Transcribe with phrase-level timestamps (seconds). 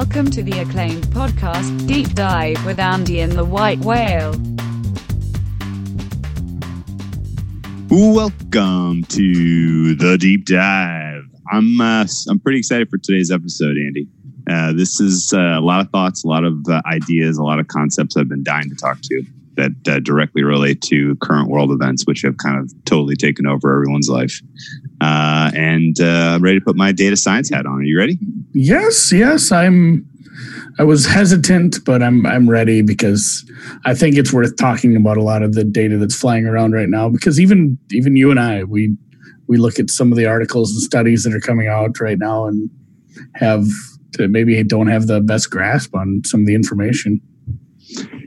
[0.00, 4.30] Welcome to the acclaimed podcast, Deep Dive with Andy and the White Whale.
[7.90, 11.24] Welcome to the deep dive.
[11.52, 14.08] I'm uh, I'm pretty excited for today's episode, Andy.
[14.48, 17.58] Uh, this is uh, a lot of thoughts, a lot of uh, ideas, a lot
[17.58, 19.22] of concepts I've been dying to talk to
[19.56, 23.70] that uh, directly relate to current world events, which have kind of totally taken over
[23.74, 24.40] everyone's life.
[25.02, 27.80] Uh, and I'm ready to put my data science hat on.
[27.80, 28.18] Are you ready?
[28.52, 29.52] Yes, yes.
[29.52, 30.06] I'm.
[30.78, 33.44] I was hesitant, but I'm I'm ready because
[33.84, 36.88] I think it's worth talking about a lot of the data that's flying around right
[36.88, 37.08] now.
[37.08, 38.96] Because even even you and I, we
[39.46, 42.46] we look at some of the articles and studies that are coming out right now
[42.46, 42.70] and
[43.34, 43.66] have
[44.12, 47.20] to maybe don't have the best grasp on some of the information.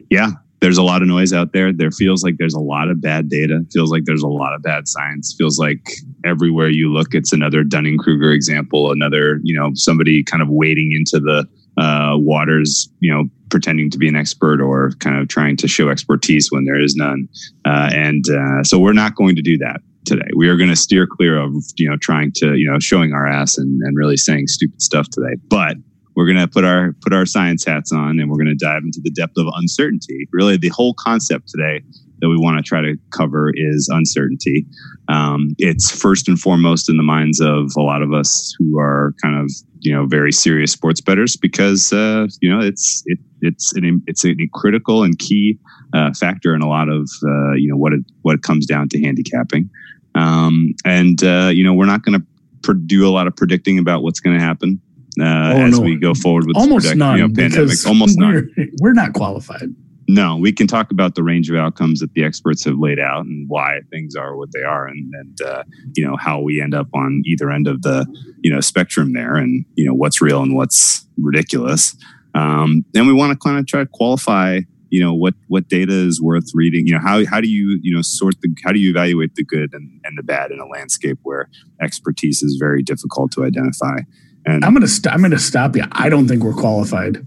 [0.09, 1.73] Yeah, there's a lot of noise out there.
[1.73, 3.65] There feels like there's a lot of bad data.
[3.71, 5.33] Feels like there's a lot of bad science.
[5.37, 5.89] Feels like
[6.23, 8.91] everywhere you look, it's another Dunning Kruger example.
[8.91, 11.47] Another, you know, somebody kind of wading into the
[11.81, 15.89] uh, waters, you know, pretending to be an expert or kind of trying to show
[15.89, 17.27] expertise when there is none.
[17.65, 20.29] Uh, and uh, so we're not going to do that today.
[20.35, 23.27] We are going to steer clear of, you know, trying to, you know, showing our
[23.27, 25.35] ass and, and really saying stupid stuff today.
[25.47, 25.77] But
[26.15, 28.83] we're going to put our put our science hats on and we're going to dive
[28.83, 30.27] into the depth of uncertainty.
[30.31, 31.81] Really, the whole concept today
[32.23, 34.65] that we want to try to cover is uncertainty.
[35.09, 39.13] Um, it's first and foremost in the minds of a lot of us who are
[39.21, 43.73] kind of you know very serious sports bettors because uh, you know it's it, it's
[43.73, 45.59] an it's a critical and key
[45.93, 48.87] uh, factor in a lot of uh, you know what it what it comes down
[48.89, 49.69] to handicapping.
[50.15, 54.01] Um, and uh, you know we're not going to do a lot of predicting about
[54.01, 54.81] what's going to happen.
[55.19, 55.85] Uh, oh, as no.
[55.85, 58.49] we go forward with almost this none, you know, pandemic, almost none.
[58.55, 59.75] We're, we're not qualified.
[60.13, 63.25] No, we can talk about the range of outcomes that the experts have laid out
[63.25, 65.63] and why things are what they are, and, and uh,
[65.95, 68.05] you know how we end up on either end of the
[68.43, 71.95] you know spectrum there, and you know what's real and what's ridiculous.
[72.35, 74.59] Um, and we want to kind of try to qualify
[74.91, 76.85] you know what what data is worth reading.
[76.85, 79.43] You know how, how do you you know sort the how do you evaluate the
[79.43, 81.49] good and, and the bad in a landscape where
[81.81, 84.01] expertise is very difficult to identify?
[84.45, 85.85] And i'm gonna st- i'm gonna stop you.
[85.91, 87.25] I don't think we're qualified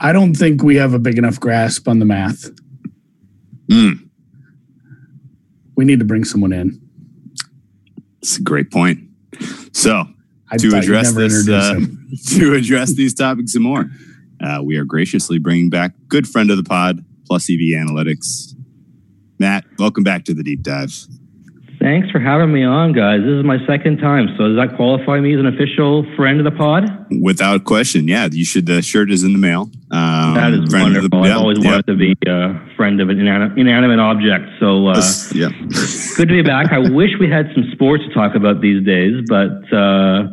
[0.00, 2.50] I don't think we have a big enough grasp on the math.
[3.70, 4.08] Mm.
[5.76, 6.80] We need to bring someone in.
[8.22, 9.00] It's a great point.
[9.72, 10.04] So
[10.50, 11.80] I to address this, uh,
[12.28, 13.90] to address these topics and more,
[14.42, 18.54] uh, we are graciously bringing back good friend of the pod, Plus EV Analytics,
[19.38, 19.64] Matt.
[19.78, 20.94] Welcome back to the deep dive.
[21.80, 23.20] Thanks for having me on, guys.
[23.20, 24.28] This is my second time.
[24.36, 26.84] So does that qualify me as an official friend of the pod?
[27.22, 28.28] Without question, yeah.
[28.30, 28.66] You should.
[28.66, 29.70] The shirt is in the mail.
[29.90, 31.08] Um, that is wonderful.
[31.08, 31.70] The, I've always yeah.
[31.70, 34.44] wanted to be a friend of an inanimate object.
[34.60, 35.02] So uh,
[35.34, 35.48] yeah,
[36.16, 36.70] good to be back.
[36.70, 40.28] I wish we had some sports to talk about these days, but uh,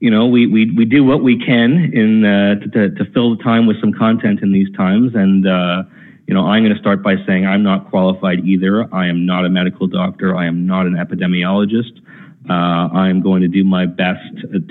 [0.00, 3.36] you know, we, we we do what we can in uh, to, to, to, fill
[3.36, 5.82] the time with some content in these times and uh,
[6.28, 8.86] you know, I'm going to start by saying I'm not qualified either.
[8.94, 10.36] I am not a medical doctor.
[10.36, 12.02] I am not an epidemiologist.
[12.50, 14.20] Uh, I'm going to do my best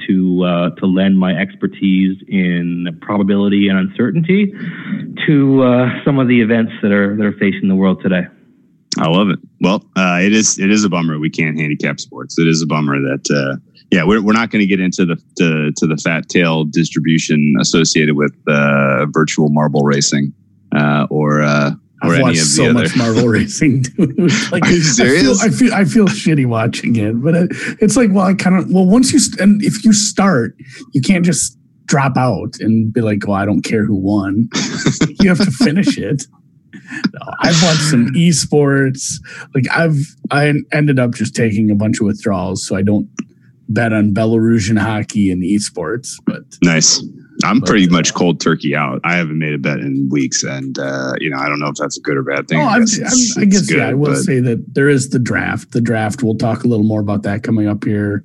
[0.08, 4.54] to uh, to lend my expertise in probability and uncertainty
[5.26, 8.28] to uh, some of the events that are that are facing the world today.
[9.00, 9.40] I love it.
[9.60, 12.38] Well, uh, it is it is a bummer we can't handicap sports.
[12.38, 13.58] It is a bummer that uh,
[13.92, 17.56] yeah we're, we're not going to get into the to, to the fat tail distribution
[17.60, 20.34] associated with uh, virtual marble racing
[20.76, 21.72] uh, or uh,
[22.04, 23.82] or I've watched so much Marble Racing.
[23.82, 24.52] Dude.
[24.52, 25.42] like, Are you serious?
[25.42, 27.48] I feel, I feel, I feel shitty watching it, but it,
[27.82, 30.56] it's like, well, I kind of well, once you st- and if you start,
[30.94, 34.50] you can't just drop out and be like, well, I don't care who won.
[35.20, 36.26] you have to finish it.
[36.74, 39.16] No, I've watched some esports.
[39.56, 39.98] Like I've
[40.32, 43.10] I ended up just taking a bunch of withdrawals, so I don't
[43.70, 46.14] bet on Belarusian hockey and esports.
[46.26, 47.04] But nice.
[47.48, 49.00] I'm but, pretty much cold turkey out.
[49.04, 51.76] I haven't made a bet in weeks, and uh, you know I don't know if
[51.76, 52.60] that's a good or bad thing.
[52.60, 54.90] Oh, I guess, I'm, I'm, I guess good, yeah, I will but, say that there
[54.90, 55.72] is the draft.
[55.72, 56.24] The draft.
[56.24, 58.24] We'll talk a little more about that coming up here.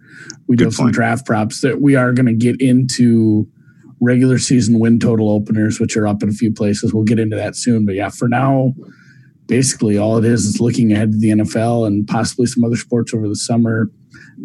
[0.48, 3.48] We do have some draft props that we are going to get into
[4.00, 6.92] regular season win total openers, which are up in a few places.
[6.92, 7.86] We'll get into that soon.
[7.86, 8.74] But yeah, for now,
[9.46, 13.14] basically all it is is looking ahead to the NFL and possibly some other sports
[13.14, 13.90] over the summer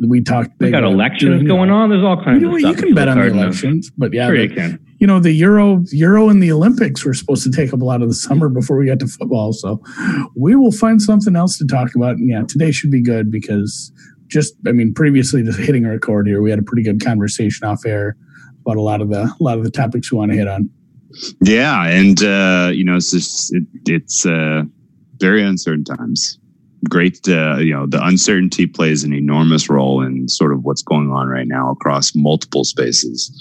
[0.08, 0.52] we talked.
[0.60, 1.90] We got elections doing, going on.
[1.90, 2.76] There's all kinds you know, of stuff.
[2.76, 4.86] You can bet on the elections, but yeah, sure the, you can.
[5.00, 8.02] You know, the Euro, Euro, and the Olympics were supposed to take up a lot
[8.02, 9.54] of the summer before we got to football.
[9.54, 9.82] So
[10.36, 12.18] we will find something else to talk about.
[12.18, 13.92] And yeah, today should be good because
[14.28, 17.68] just, I mean, previously to hitting a record here, we had a pretty good conversation
[17.68, 18.18] off air
[18.62, 20.70] about a lot of the a lot of the topics we want to hit on.
[21.42, 24.64] Yeah, and uh, you know, it's just it, it's uh,
[25.20, 26.40] very uncertain times
[26.88, 31.10] great uh, you know the uncertainty plays an enormous role in sort of what's going
[31.12, 33.32] on right now across multiple spaces.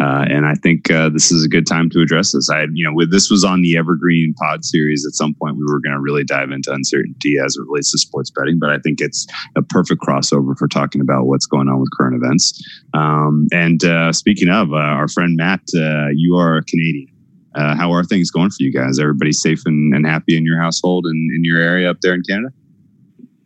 [0.00, 2.48] Uh, and i think uh, this is a good time to address this.
[2.48, 5.04] I you know with this was on the evergreen pod series.
[5.06, 7.98] At some point we were going to really dive into uncertainty as it relates to
[7.98, 9.26] sports betting but i think it's
[9.56, 12.62] a perfect crossover for talking about what's going on with current events.
[12.94, 17.12] Um, and uh, speaking of uh, our friend matt uh, you are a canadian.
[17.54, 18.98] How are things going for you guys?
[18.98, 22.22] Everybody safe and, and happy in your household and in your area up there in
[22.22, 22.52] Canada?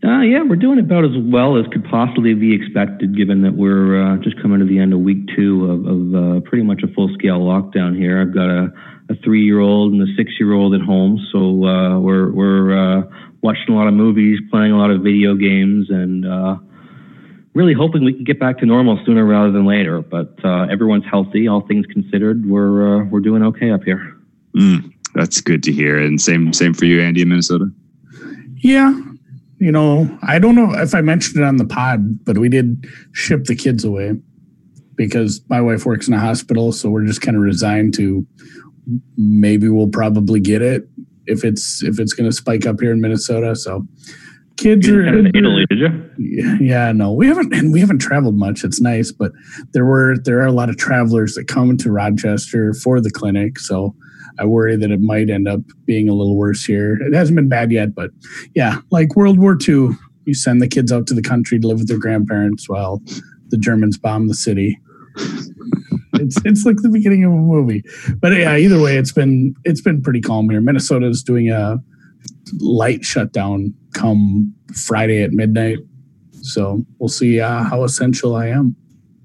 [0.03, 4.01] Uh, yeah, we're doing about as well as could possibly be expected, given that we're
[4.01, 6.89] uh, just coming to the end of week two of, of uh, pretty much a
[6.95, 8.19] full scale lockdown here.
[8.19, 8.73] I've got a,
[9.11, 12.73] a three year old and a six year old at home, so uh, we're we're
[12.73, 13.03] uh,
[13.43, 16.57] watching a lot of movies, playing a lot of video games, and uh,
[17.53, 20.01] really hoping we can get back to normal sooner rather than later.
[20.01, 20.35] But
[20.71, 22.49] everyone's healthy, all things considered.
[22.49, 24.17] We're we're doing okay up here.
[24.57, 25.99] Mm, that's good to hear.
[25.99, 27.71] And same same for you, Andy, in Minnesota.
[28.63, 28.99] Yeah,
[29.61, 32.87] you know, I don't know if I mentioned it on the pod, but we did
[33.13, 34.15] ship the kids away
[34.97, 36.73] because my wife works in a hospital.
[36.73, 38.27] So we're just kind of resigned to
[39.17, 40.89] maybe we'll probably get it
[41.27, 43.55] if it's if it's going to spike up here in Minnesota.
[43.55, 43.87] So
[44.57, 46.11] kids you are in Italy, did you?
[46.19, 48.65] Yeah, yeah, no, we haven't, and we haven't traveled much.
[48.65, 49.33] It's nice, but
[49.73, 53.59] there were there are a lot of travelers that come to Rochester for the clinic.
[53.59, 53.95] So
[54.41, 56.95] I worry that it might end up being a little worse here.
[56.95, 58.11] It hasn't been bad yet, but
[58.55, 59.91] yeah, like World War II,
[60.25, 63.03] you send the kids out to the country to live with their grandparents while
[63.49, 64.81] the Germans bomb the city.
[66.15, 67.83] it's it's like the beginning of a movie.
[68.19, 70.61] But yeah, either way, it's been it's been pretty calm here.
[70.61, 71.79] Minnesota is doing a
[72.61, 75.79] light shutdown come Friday at midnight.
[76.43, 78.75] So we'll see uh, how essential I am.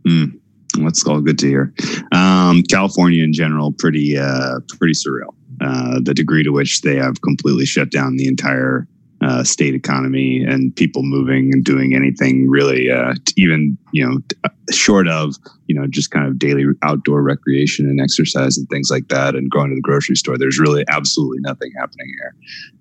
[0.06, 0.40] Mm.
[0.84, 1.74] That's all good to hear.
[2.12, 5.34] Um, California in general, pretty uh, pretty surreal.
[5.62, 8.88] Uh, the degree to which they have completely shut down the entire
[9.22, 14.50] uh, state economy and people moving and doing anything really, uh, even you know, uh,
[14.72, 15.36] short of
[15.68, 19.50] you know just kind of daily outdoor recreation and exercise and things like that, and
[19.50, 20.38] going to the grocery store.
[20.38, 22.36] There's really absolutely nothing happening here,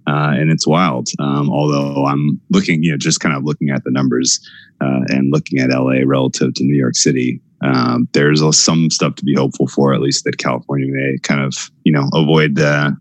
[0.09, 1.09] uh, and it's wild.
[1.21, 4.41] Um, although I'm looking, you know, just kind of looking at the numbers
[4.81, 9.35] and looking at LA relative to New York City um, there's some stuff to be
[9.35, 12.95] hopeful for, at least that California may kind of, you know, avoid the,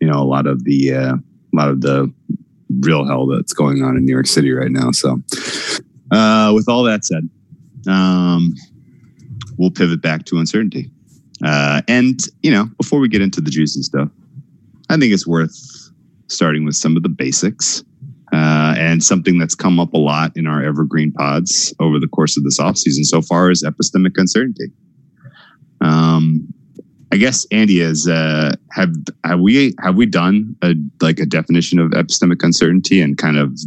[0.00, 2.12] you know, a lot of the, uh, a lot of the
[2.80, 4.90] real hell that's going on in New York City right now.
[4.90, 5.22] So,
[6.10, 7.28] uh, with all that said,
[7.88, 8.54] um,
[9.58, 10.90] we'll pivot back to uncertainty.
[11.44, 14.08] Uh, and you know, before we get into the juicy stuff,
[14.90, 15.56] I think it's worth
[16.26, 17.84] starting with some of the basics
[18.32, 22.36] uh, and something that's come up a lot in our evergreen pods over the course
[22.36, 24.70] of this offseason so far is epistemic uncertainty.
[25.80, 26.52] Um,
[27.10, 28.92] I guess Andy is uh, have
[29.24, 33.58] have we have we done a like a definition of epistemic uncertainty and kind of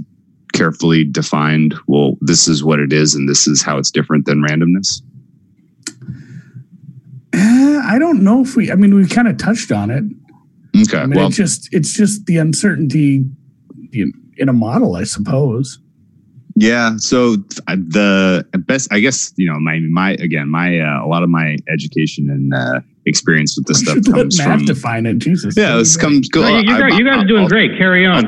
[0.53, 4.43] carefully defined well this is what it is and this is how it's different than
[4.43, 5.01] randomness
[7.33, 10.03] uh, i don't know if we i mean we kind of touched on it
[10.81, 13.23] okay I mean, well it's just it's just the uncertainty
[13.91, 14.11] you know,
[14.41, 15.79] in a model, I suppose.
[16.55, 16.97] Yeah.
[16.97, 21.29] So the best, I guess, you know, my my again, my uh, a lot of
[21.29, 24.65] my education and uh, experience with this I stuff comes Matt from.
[24.65, 25.19] define it.
[25.19, 25.55] Jesus.
[25.55, 26.27] Yeah, this comes.
[26.27, 27.77] Go, no, you, guys, you guys are doing I'll, great.
[27.77, 28.25] Carry on.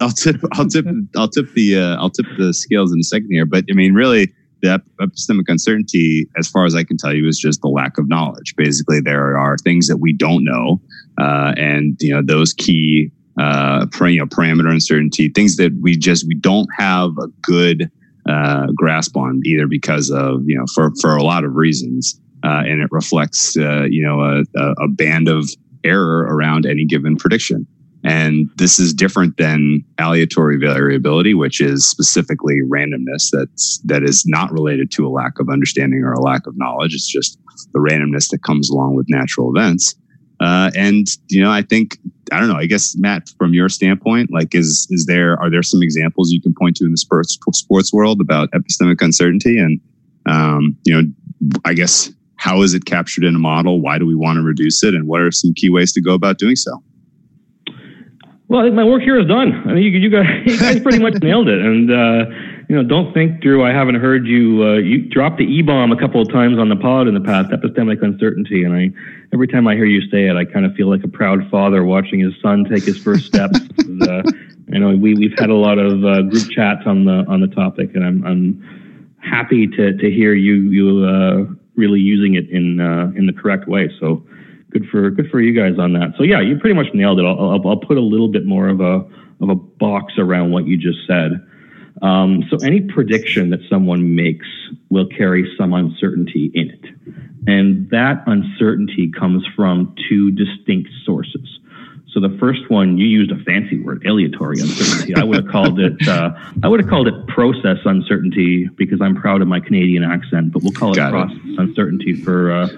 [0.00, 0.40] I'll, I'll tip.
[0.52, 0.86] I'll tip.
[1.16, 1.76] I'll tip the.
[1.76, 3.46] Uh, I'll tip the scales in a second here.
[3.46, 4.32] But I mean, really,
[4.62, 8.08] the epistemic uncertainty, as far as I can tell you, is just the lack of
[8.08, 8.54] knowledge.
[8.56, 10.80] Basically, there are things that we don't know,
[11.20, 16.26] uh, and you know those key uh, you know, parameter uncertainty, things that we just
[16.26, 17.90] we don't have a good
[18.28, 22.62] uh, grasp on, either because of you know for for a lot of reasons, uh,
[22.66, 25.48] and it reflects uh, you know a, a band of
[25.84, 27.66] error around any given prediction.
[28.04, 34.52] And this is different than aleatory variability, which is specifically randomness that's that is not
[34.52, 36.94] related to a lack of understanding or a lack of knowledge.
[36.94, 37.38] It's just
[37.72, 39.94] the randomness that comes along with natural events.
[40.40, 41.98] Uh, and you know, I think
[42.32, 42.56] I don't know.
[42.56, 46.40] I guess Matt, from your standpoint, like, is is there are there some examples you
[46.40, 49.58] can point to in the sports sports world about epistemic uncertainty?
[49.58, 49.80] And
[50.26, 51.08] um, you know,
[51.64, 53.80] I guess how is it captured in a model?
[53.80, 54.94] Why do we want to reduce it?
[54.94, 56.82] And what are some key ways to go about doing so?
[58.48, 59.52] Well, I think my work here is done.
[59.66, 61.58] I mean, you, you guys, you guys pretty much nailed it.
[61.58, 62.24] And uh,
[62.68, 63.64] you know, don't think, Drew.
[63.64, 64.62] I haven't heard you.
[64.62, 67.20] Uh, you dropped the e bomb a couple of times on the pod in the
[67.20, 67.50] past.
[67.50, 68.90] Epistemic uncertainty, and I
[69.32, 71.84] every time I hear you say it, I kind of feel like a proud father
[71.84, 73.60] watching his son take his first steps.
[74.02, 74.22] uh,
[74.74, 77.46] I know we we've had a lot of uh, group chats on the on the
[77.48, 81.44] topic, and I'm I'm happy to to hear you you uh,
[81.76, 83.90] really using it in uh, in the correct way.
[84.00, 84.24] So
[84.70, 86.14] good for good for you guys on that.
[86.18, 87.24] So yeah, you pretty much nailed it.
[87.24, 89.06] I'll, I'll, I'll put a little bit more of a
[89.40, 91.46] of a box around what you just said.
[92.02, 94.46] Um, so any prediction that someone makes
[94.90, 96.84] will carry some uncertainty in it,
[97.46, 101.58] and that uncertainty comes from two distinct sources.
[102.16, 105.14] So the first one, you used a fancy word, aleatory uncertainty.
[105.14, 106.30] I would have called it, uh,
[106.62, 110.62] I would have called it process uncertainty because I'm proud of my Canadian accent, but
[110.62, 111.58] we'll call it Got process it.
[111.58, 112.68] uncertainty for uh,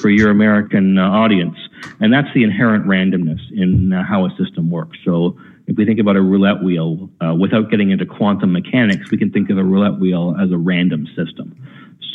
[0.00, 1.56] for your American uh, audience.
[1.98, 4.96] And that's the inherent randomness in uh, how a system works.
[5.04, 5.36] So
[5.66, 9.30] if we think about a roulette wheel, uh, without getting into quantum mechanics, we can
[9.30, 11.56] think of a roulette wheel as a random system.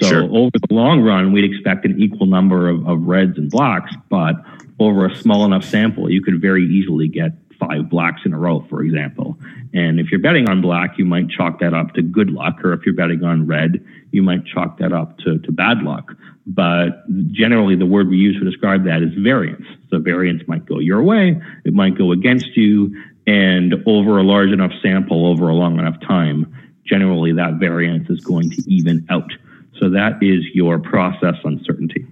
[0.01, 0.23] So sure.
[0.23, 4.35] over the long run, we'd expect an equal number of, of reds and blacks, but
[4.79, 8.65] over a small enough sample, you could very easily get five blacks in a row,
[8.69, 9.37] for example.
[9.73, 12.73] And if you're betting on black, you might chalk that up to good luck, or
[12.73, 16.13] if you're betting on red, you might chalk that up to, to bad luck.
[16.47, 19.65] But generally, the word we use to describe that is variance.
[19.89, 22.95] So variance might go your way, it might go against you,
[23.29, 26.51] and over a large enough sample, over a long enough time,
[26.83, 29.31] generally that variance is going to even out.
[29.79, 32.07] So that is your process uncertainty.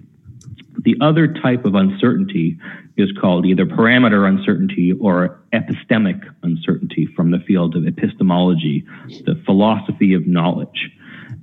[0.84, 2.56] The other type of uncertainty
[2.96, 8.86] is called either parameter uncertainty or epistemic uncertainty from the field of epistemology,
[9.26, 10.88] the philosophy of knowledge.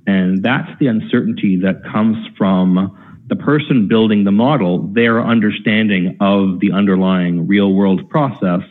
[0.06, 6.60] And that's the uncertainty that comes from the person building the model, their understanding of
[6.60, 8.62] the underlying real world process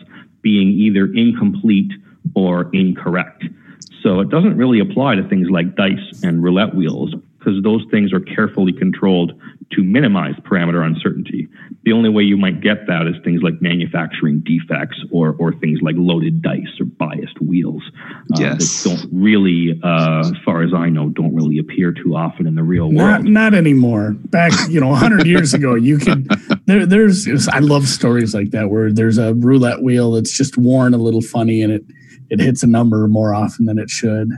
[0.45, 1.91] being either incomplete
[2.35, 3.43] or incorrect.
[4.03, 8.11] So it doesn't really apply to things like dice and roulette wheels because those things
[8.11, 9.33] are carefully controlled
[9.71, 11.47] to minimize parameter uncertainty.
[11.83, 15.79] The only way you might get that is things like manufacturing defects or, or things
[15.81, 17.83] like loaded dice or biased wheels.
[18.33, 18.83] Uh, yes.
[18.83, 22.55] That don't really, uh, as far as I know, don't really appear too often in
[22.55, 23.25] the real not, world.
[23.25, 24.13] Not anymore.
[24.13, 26.27] Back, you know, 100 years ago, you could,
[26.65, 30.93] there, there's, I love stories like that where there's a roulette wheel that's just worn
[30.93, 31.83] a little funny and it,
[32.29, 34.31] it hits a number more often than it should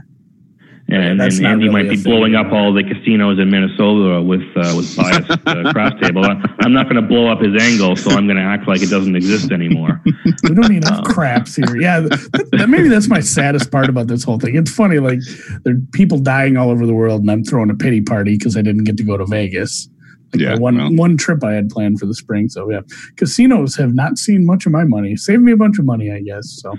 [0.90, 4.72] and, and Andy really might be blowing up all the casinos in Minnesota with uh,
[4.74, 6.24] with biased uh, craps table.
[6.24, 8.88] I'm not going to blow up his angle, so I'm going to act like it
[8.88, 10.00] doesn't exist anymore.
[10.44, 11.76] we don't need enough um, craps here.
[11.76, 14.56] Yeah, that, that, maybe that's my saddest part about this whole thing.
[14.56, 15.20] It's funny, like
[15.64, 18.56] there are people dying all over the world, and I'm throwing a pity party because
[18.56, 19.90] I didn't get to go to Vegas.
[20.32, 20.94] Like yeah, one well.
[20.94, 22.48] one trip I had planned for the spring.
[22.48, 22.80] So yeah,
[23.16, 25.16] casinos have not seen much of my money.
[25.16, 26.60] Saved me a bunch of money, I guess.
[26.62, 26.74] So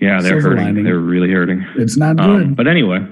[0.00, 0.64] yeah, they're hurting.
[0.64, 0.84] Lining.
[0.84, 1.64] They're really hurting.
[1.76, 2.46] It's not um, good.
[2.46, 3.06] Um, but anyway,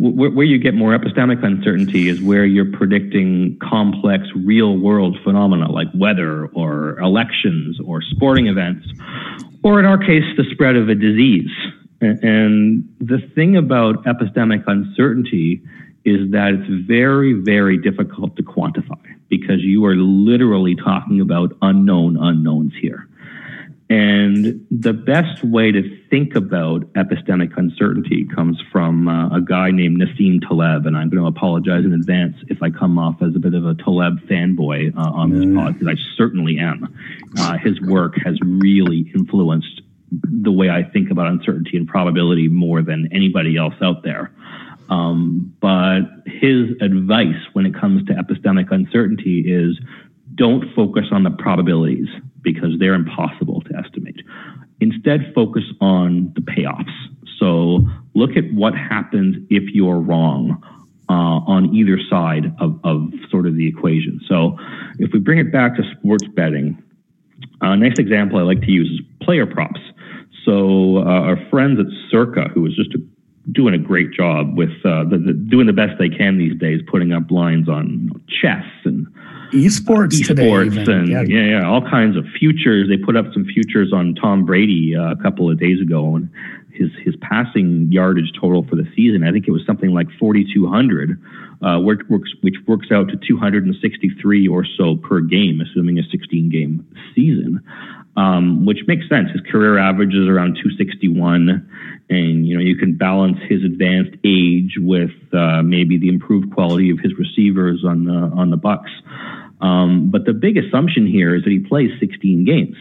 [0.00, 5.70] where, where you get more epistemic uncertainty is where you're predicting complex real world phenomena
[5.70, 8.88] like weather or elections or sporting events,
[9.62, 11.50] or in our case, the spread of a disease.
[12.00, 15.62] And the thing about epistemic uncertainty
[16.06, 22.16] is that it's very, very difficult to quantify because you are literally talking about unknown
[22.16, 23.06] unknowns here.
[23.90, 30.00] And the best way to think about epistemic uncertainty comes from uh, a guy named
[30.00, 30.86] Nassim Taleb.
[30.86, 33.66] And I'm going to apologize in advance if I come off as a bit of
[33.66, 36.94] a Taleb fanboy uh, on this pod, because I certainly am.
[37.36, 39.82] Uh, his work has really influenced
[40.12, 44.30] the way I think about uncertainty and probability more than anybody else out there.
[44.88, 49.80] Um, but his advice when it comes to epistemic uncertainty is
[50.34, 52.08] don't focus on the probabilities
[52.42, 54.20] because they're impossible to estimate.
[54.80, 56.92] Instead, focus on the payoffs.
[57.38, 60.62] So look at what happens if you're wrong
[61.08, 64.20] uh, on either side of, of sort of the equation.
[64.28, 64.56] So
[64.98, 66.82] if we bring it back to sports betting,
[67.60, 69.80] a nice example I like to use is player props.
[70.44, 72.98] So uh, our friends at Circa, who is just a,
[73.50, 76.80] doing a great job with uh, the, the, doing the best they can these days,
[76.90, 79.06] putting up lines on chess and
[79.52, 81.22] esports, esports today, and yeah.
[81.22, 81.58] yeah.
[81.58, 82.88] yeah, all kinds of futures.
[82.88, 86.30] They put up some futures on Tom Brady uh, a couple of days ago, and
[86.80, 91.20] his his passing yardage total for the season, I think it was something like 4,200,
[91.62, 96.48] uh, which works which works out to 263 or so per game, assuming a 16
[96.48, 97.60] game season.
[98.16, 99.30] Um, which makes sense.
[99.30, 101.70] His career average is around 261,
[102.10, 106.90] and you know you can balance his advanced age with uh, maybe the improved quality
[106.90, 108.90] of his receivers on the on the Bucs.
[109.60, 112.76] Um, but the big assumption here is that he plays 16 games.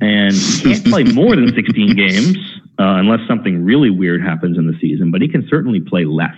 [0.00, 2.36] And he can't play more than 16 games
[2.78, 6.36] uh, unless something really weird happens in the season, but he can certainly play less,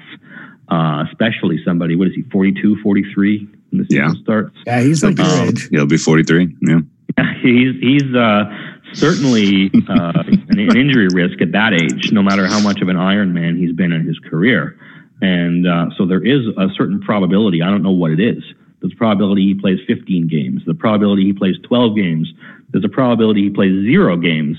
[0.69, 4.23] uh, especially somebody, what is he, 42, 43 when the season yeah.
[4.23, 4.57] starts?
[4.67, 5.69] Yeah, he's like your um, age.
[5.71, 6.57] He'll be 43.
[6.61, 6.79] Yeah.
[7.19, 8.45] yeah he's he's uh,
[8.93, 12.97] certainly uh, an, an, injury risk at that age, no matter how much of an
[12.97, 14.79] Iron Man he's been in his career.
[15.23, 18.43] And uh, so there is a certain probability, I don't know what it is,
[18.81, 20.63] There's a probability he plays 15 games.
[20.67, 22.33] The probability he plays 12 games.
[22.71, 24.57] There's a probability he plays zero games.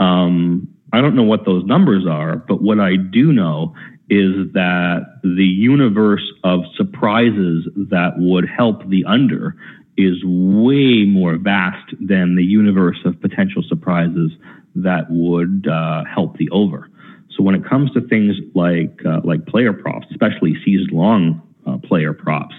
[0.00, 3.74] Um, I don't know what those numbers are, but what I do know
[4.10, 9.56] is that the universe of surprises that would help the under
[9.96, 14.32] is way more vast than the universe of potential surprises
[14.74, 16.90] that would uh, help the over.
[17.36, 21.78] So when it comes to things like uh, like player props, especially season long uh,
[21.78, 22.54] player props,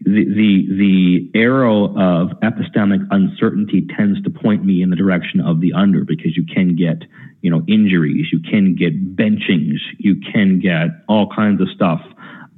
[0.00, 5.60] the, the the arrow of epistemic uncertainty tends to point me in the direction of
[5.60, 7.02] the under because you can get
[7.40, 12.00] you know injuries, you can get benchings, you can get all kinds of stuff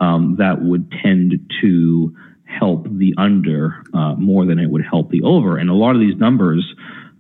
[0.01, 5.23] um, that would tend to help the under uh, more than it would help the
[5.23, 5.57] over.
[5.57, 6.75] And a lot of these numbers,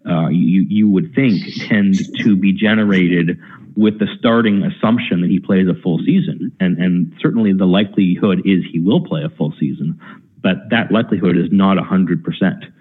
[0.09, 3.39] uh, you you would think tend to be generated
[3.80, 6.52] with the starting assumption that he plays a full season.
[6.60, 9.99] And, and certainly the likelihood is he will play a full season,
[10.42, 12.72] but that likelihood is not 100%.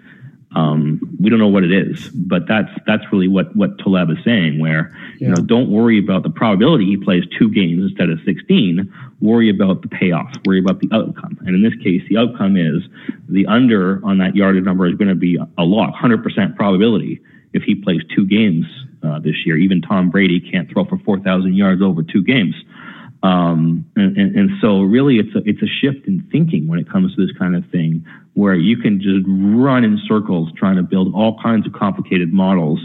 [0.54, 4.18] Um, we don't know what it is, but that's that's really what what Taleb is
[4.24, 4.58] saying.
[4.58, 5.28] Where yeah.
[5.28, 8.92] you know, don't worry about the probability he plays two games instead of 16.
[9.20, 10.28] Worry about the payoff.
[10.44, 11.38] Worry about the outcome.
[11.46, 12.82] And in this case, the outcome is
[13.28, 17.20] the under on that yardage number is going to be a lot, 100% probability
[17.52, 18.66] if he plays two games
[19.02, 19.56] uh, this year.
[19.56, 22.54] Even Tom Brady can't throw for 4,000 yards over two games.
[23.22, 26.88] Um, and, and, and, so really it's a, it's a shift in thinking when it
[26.88, 30.82] comes to this kind of thing where you can just run in circles trying to
[30.82, 32.80] build all kinds of complicated models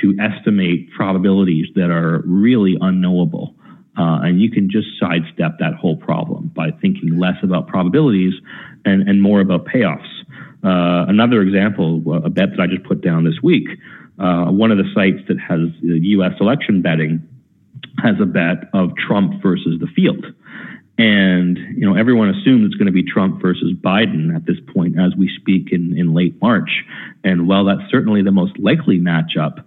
[0.00, 3.54] to estimate probabilities that are really unknowable.
[3.98, 8.32] Uh, and you can just sidestep that whole problem by thinking less about probabilities
[8.86, 10.08] and, and more about payoffs.
[10.64, 13.68] Uh, another example, a bet that I just put down this week,
[14.18, 16.32] uh, one of the sites that has U.S.
[16.40, 17.26] election betting
[18.02, 20.24] has a bet of Trump versus the field.
[20.98, 24.98] And, you know, everyone assumes it's going to be Trump versus Biden at this point
[24.98, 26.84] as we speak in, in late March.
[27.22, 29.62] And while that's certainly the most likely matchup,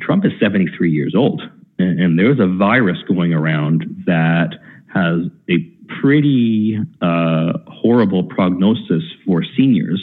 [0.00, 1.40] Trump is 73 years old.
[1.78, 4.50] And, and there's a virus going around that
[4.92, 5.58] has a
[6.00, 7.52] pretty uh,
[7.84, 10.00] horrible prognosis for seniors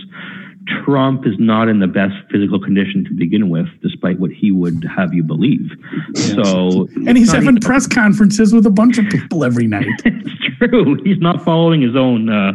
[0.68, 4.84] Trump is not in the best physical condition to begin with, despite what he would
[4.84, 5.72] have you believe.
[6.14, 6.32] Yes.
[6.34, 9.88] So, and he's having even, press conferences with a bunch of people every night.
[10.06, 11.02] it's true.
[11.04, 12.54] He's not following his own uh,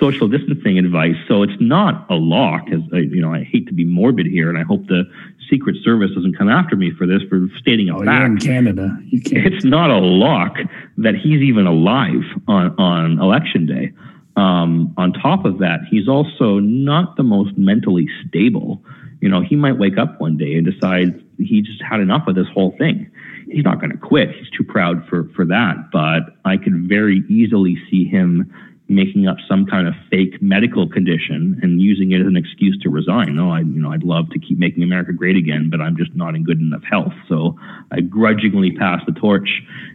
[0.00, 2.64] social distancing advice, so it's not a lock.
[2.72, 5.04] As I, you know, I hate to be morbid here, and I hope the
[5.48, 8.08] Secret Service doesn't come after me for this for stating a oh, fact.
[8.08, 9.46] You're in Canada, you can't.
[9.46, 10.56] It's not a lock
[10.98, 13.92] that he's even alive on on election day.
[14.36, 18.82] Um, on top of that, he's also not the most mentally stable.
[19.20, 22.34] You know, he might wake up one day and decide he just had enough of
[22.34, 23.10] this whole thing.
[23.46, 24.30] He's not going to quit.
[24.30, 25.90] He's too proud for for that.
[25.92, 28.52] But I could very easily see him
[28.88, 32.90] making up some kind of fake medical condition and using it as an excuse to
[32.90, 33.34] resign.
[33.34, 36.14] No, I you know I'd love to keep making America great again, but I'm just
[36.14, 37.14] not in good enough health.
[37.28, 37.58] So
[37.92, 39.48] I grudgingly pass the torch.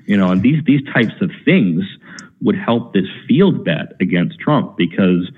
[0.06, 1.84] You know, and these these types of things
[2.42, 5.30] would help this field bet against Trump because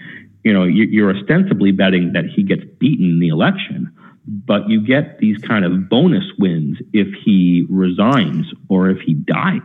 [0.44, 3.92] you know you're ostensibly betting that he gets beaten in the election,
[4.26, 9.60] but you get these kind of bonus wins if he resigns or if he dies.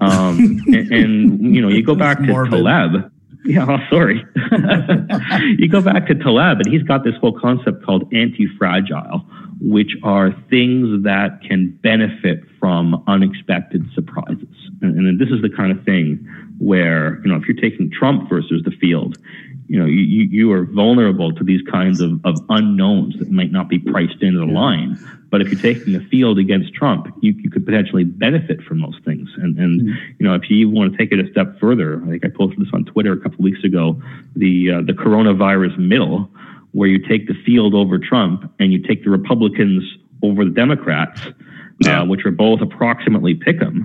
[0.00, 2.52] Um, and, and, you know you go back to Morbid.
[2.52, 3.12] Taleb.
[3.44, 4.24] Yeah, oh, sorry.
[5.58, 9.26] you go back to Taleb, and he's got this whole concept called anti-fragile,
[9.60, 14.46] which are things that can benefit from unexpected surprises.
[14.80, 16.24] And, and this is the kind of thing
[16.62, 19.18] where, you know, if you're taking Trump versus the field,
[19.66, 23.68] you know, you, you are vulnerable to these kinds of, of unknowns that might not
[23.68, 24.98] be priced into the line.
[25.28, 28.98] But if you're taking the field against Trump, you, you could potentially benefit from those
[29.04, 29.28] things.
[29.38, 30.12] And, and mm-hmm.
[30.18, 32.28] you know, if you even want to take it a step further, I think I
[32.28, 34.00] posted this on Twitter a couple of weeks ago,
[34.36, 36.30] the, uh, the coronavirus middle,
[36.72, 39.82] where you take the field over Trump and you take the Republicans
[40.22, 41.32] over the Democrats, uh,
[41.80, 42.02] yeah.
[42.02, 43.84] uh, which are both approximately pick 'em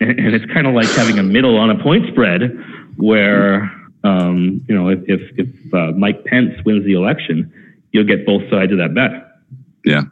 [0.00, 2.42] and it's kind of like having a middle on a point spread
[2.96, 3.70] where
[4.02, 7.52] um, you know if if, if uh, Mike Pence wins the election,
[7.92, 9.30] you'll get both sides of that bet.
[9.84, 10.02] Yeah.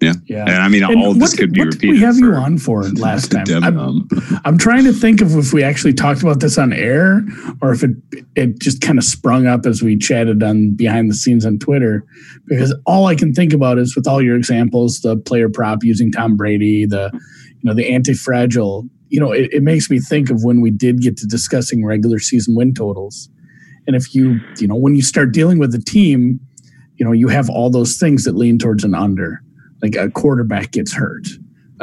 [0.00, 0.14] Yeah.
[0.26, 0.44] yeah.
[0.48, 1.92] And I mean, and all this could be what repeated.
[1.92, 3.44] we have you on for last time?
[3.62, 4.08] I'm,
[4.44, 7.24] I'm, trying to think of if we actually talked about this on air
[7.60, 7.90] or if it
[8.34, 12.04] it just kind of sprung up as we chatted on behind the scenes on Twitter.
[12.48, 16.10] Because all I can think about is with all your examples, the player prop using
[16.10, 20.30] Tom Brady, the you know the anti fragile you know, it, it makes me think
[20.30, 23.28] of when we did get to discussing regular season win totals.
[23.86, 26.40] And if you, you know, when you start dealing with a team,
[26.96, 29.42] you know, you have all those things that lean towards an under.
[29.82, 31.26] Like a quarterback gets hurt,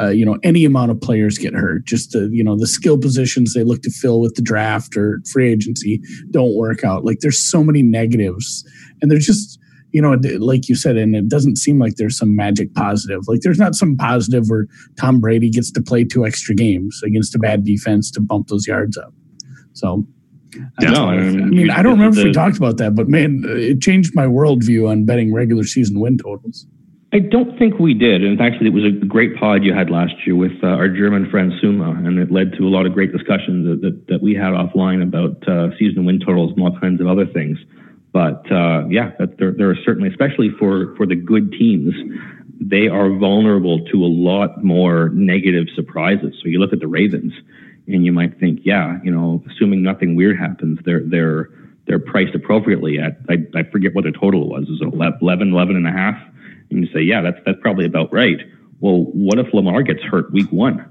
[0.00, 1.84] uh, you know, any amount of players get hurt.
[1.84, 5.20] Just the, you know, the skill positions they look to fill with the draft or
[5.30, 7.04] free agency don't work out.
[7.04, 8.68] Like there's so many negatives,
[9.00, 9.59] and there's just,
[9.92, 13.22] you know, like you said, and it doesn't seem like there's some magic positive.
[13.26, 14.66] Like there's not some positive where
[14.98, 18.66] Tom Brady gets to play two extra games against a bad defense to bump those
[18.66, 19.12] yards up.
[19.72, 20.06] So
[20.80, 22.94] yeah, no, I mean, I, mean, I don't remember the, if we talked about that,
[22.94, 26.66] but man, it changed my worldview on betting regular season win totals.
[27.12, 28.22] I don't think we did.
[28.22, 31.28] And actually, it was a great pod you had last year with uh, our German
[31.28, 34.34] friend Suma, and it led to a lot of great discussions that, that, that we
[34.34, 37.58] had offline about uh, season win totals and all kinds of other things.
[38.12, 41.94] But uh, yeah, there, there are certainly, especially for, for the good teams,
[42.60, 46.34] they are vulnerable to a lot more negative surprises.
[46.42, 47.32] So you look at the Ravens,
[47.86, 51.50] and you might think, yeah, you know, assuming nothing weird happens, they're they're
[51.86, 54.64] they're priced appropriately at I, I forget what the total was.
[54.68, 56.20] Is it 11, 11 and a half?
[56.70, 58.38] And you say, yeah, that's that's probably about right.
[58.80, 60.86] Well, what if Lamar gets hurt week one?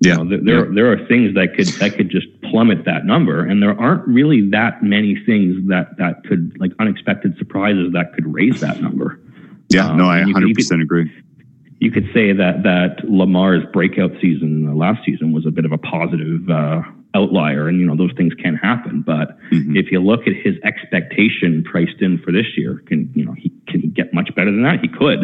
[0.00, 0.74] Yeah, you know, there yeah.
[0.74, 4.50] there are things that could that could just plummet that number, and there aren't really
[4.50, 9.20] that many things that that could like unexpected surprises that could raise that number.
[9.70, 11.10] Yeah, um, no, I 100 percent agree.
[11.78, 15.78] You could say that that Lamar's breakout season last season was a bit of a
[15.78, 16.82] positive uh,
[17.14, 19.02] outlier, and you know those things can happen.
[19.02, 19.76] But mm-hmm.
[19.76, 23.52] if you look at his expectation priced in for this year, can you know he
[23.68, 24.80] can he get much better than that?
[24.80, 25.22] He could,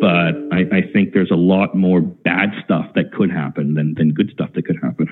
[0.00, 4.12] but I, I think there's a lot more bad stuff that could happen than than
[4.12, 5.08] good stuff that could happen.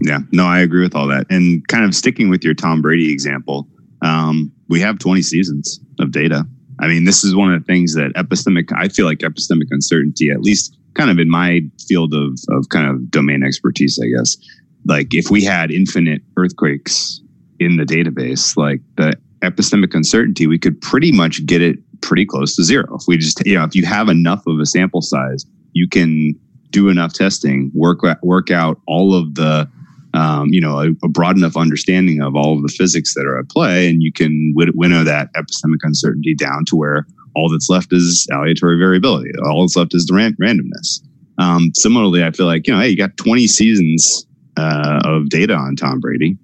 [0.00, 1.26] Yeah, no, I agree with all that.
[1.30, 3.68] And kind of sticking with your Tom Brady example,
[4.02, 6.46] um, we have 20 seasons of data.
[6.80, 10.30] I mean, this is one of the things that epistemic, I feel like epistemic uncertainty,
[10.30, 14.36] at least kind of in my field of, of kind of domain expertise, I guess,
[14.84, 17.20] like if we had infinite earthquakes
[17.58, 22.56] in the database, like the epistemic uncertainty, we could pretty much get it pretty close
[22.56, 22.84] to zero.
[22.94, 26.34] If we just, you know, if you have enough of a sample size, you can
[26.70, 29.68] do enough testing, work work out all of the,
[30.14, 33.38] um, you know, a, a, broad enough understanding of all of the physics that are
[33.38, 37.92] at play, and you can winnow that epistemic uncertainty down to where all that's left
[37.92, 39.30] is aleatory variability.
[39.44, 41.00] All that's left is the ran- randomness.
[41.38, 45.54] Um, similarly, I feel like you know, hey, you got 20 seasons uh, of data
[45.54, 46.36] on Tom Brady.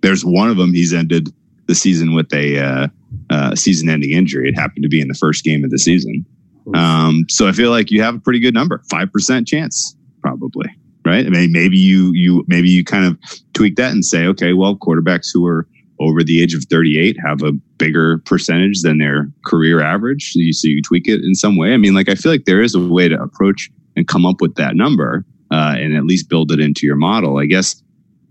[0.00, 1.28] There's one of them he's ended
[1.66, 2.88] the season with a uh,
[3.30, 4.48] uh, season-ending injury.
[4.48, 6.26] It happened to be in the first game of the season.
[6.74, 10.68] Um, so I feel like you have a pretty good number, five percent chance, probably,
[11.04, 11.26] right?
[11.26, 13.18] I mean, maybe you you maybe you kind of
[13.54, 15.66] tweak that and say, okay, well, quarterbacks who are
[16.00, 20.32] over the age of 38 have a bigger percentage than their career average.
[20.32, 21.74] So you, so you tweak it in some way.
[21.74, 24.40] I mean, like I feel like there is a way to approach and come up
[24.40, 27.38] with that number uh, and at least build it into your model.
[27.38, 27.82] I guess.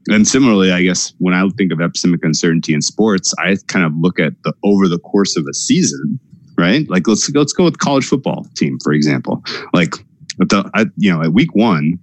[0.08, 3.94] And similarly, I guess when I think of epistemic uncertainty in sports, I kind of
[3.98, 6.20] look at the over the course of a season,
[6.58, 6.90] right?
[6.90, 9.44] Like let's let's go with college football team for example.
[9.74, 9.96] Like
[10.38, 12.00] the I, you know at week one,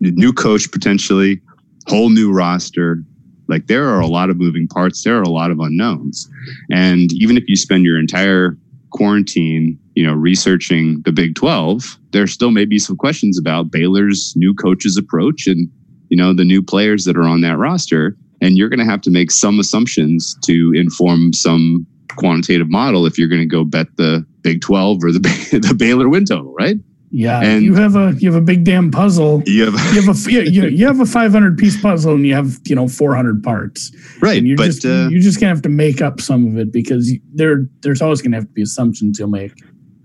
[0.00, 1.40] new coach potentially,
[1.86, 3.04] whole new roster.
[3.48, 5.04] Like there are a lot of moving parts.
[5.04, 6.28] There are a lot of unknowns,
[6.70, 8.56] and even if you spend your entire
[8.92, 14.34] quarantine, you know, researching the Big 12, there still may be some questions about Baylor's
[14.36, 15.68] new coach's approach and,
[16.12, 18.14] you know, the new players that are on that roster.
[18.42, 23.16] And you're going to have to make some assumptions to inform some quantitative model if
[23.16, 25.20] you're going to go bet the Big 12 or the,
[25.66, 26.76] the Baylor win total, right?
[27.14, 29.42] Yeah, and you have a you have a big damn puzzle.
[29.44, 32.58] You have, you have a you, you have a 500 piece puzzle and you have
[32.64, 33.92] you know 400 parts.
[34.22, 36.56] Right, and you're but just uh, you're just gonna have to make up some of
[36.56, 39.52] it because there there's always gonna have to be assumptions you'll make.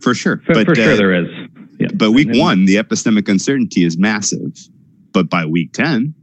[0.02, 1.30] For sure, for, but, for sure uh, there is.
[1.80, 1.88] Yeah.
[1.94, 4.52] But week one, the epistemic uncertainty is massive.
[5.18, 6.14] But by week 10,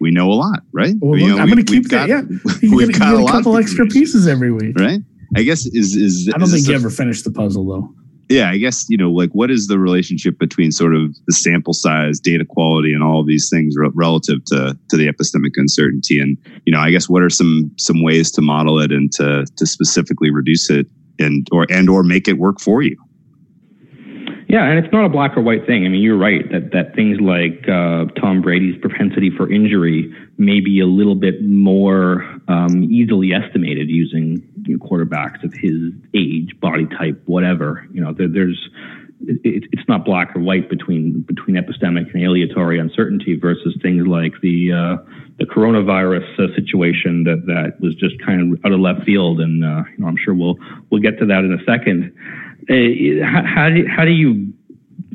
[0.00, 0.94] we know a lot, right?
[1.00, 2.08] Well, you know, I'm going to keep that.
[2.08, 2.22] Yeah,
[2.62, 5.00] you we've get, got a, a couple extra pieces every week, right?
[5.36, 6.28] I guess is is.
[6.28, 7.94] I don't is think you a, ever finished the puzzle though
[8.28, 11.72] yeah, I guess, you know, like what is the relationship between sort of the sample
[11.72, 16.20] size, data quality, and all these things re- relative to, to the epistemic uncertainty?
[16.20, 19.46] And, you know, I guess what are some, some ways to model it and to,
[19.56, 20.86] to specifically reduce it
[21.18, 22.96] and, or, and, or make it work for you?
[24.48, 25.84] Yeah, and it's not a black or white thing.
[25.84, 30.60] I mean, you're right that that things like uh, Tom Brady's propensity for injury may
[30.60, 36.58] be a little bit more um, easily estimated using you know, quarterbacks of his age,
[36.60, 37.86] body type, whatever.
[37.92, 38.70] You know, there, there's
[39.20, 44.32] it, it's not black or white between between epistemic and aleatory uncertainty versus things like
[44.40, 45.04] the uh,
[45.38, 49.62] the coronavirus uh, situation that that was just kind of out of left field, and
[49.62, 50.56] uh, you know, I'm sure we'll
[50.90, 52.14] we'll get to that in a second.
[52.68, 54.52] Uh, how, how, do, how do you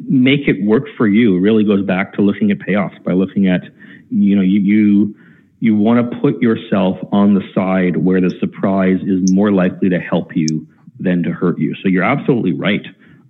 [0.08, 1.38] make it work for you?
[1.38, 3.62] It really goes back to looking at payoffs by looking at,
[4.10, 5.16] you know, you, you,
[5.60, 10.00] you want to put yourself on the side where the surprise is more likely to
[10.00, 10.68] help you
[11.00, 11.76] than to hurt you.
[11.76, 12.86] So you're absolutely right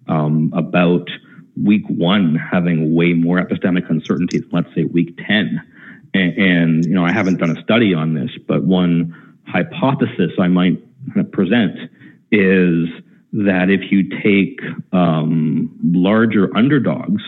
[0.08, 1.10] um, about
[1.62, 5.62] week one having way more epistemic uncertainty than let's say week 10.
[6.14, 10.48] And, and, you know, I haven't done a study on this, but one hypothesis I
[10.48, 10.82] might
[11.32, 11.78] present
[12.32, 12.88] is
[13.34, 14.62] that if you take
[14.94, 17.22] um, larger underdogs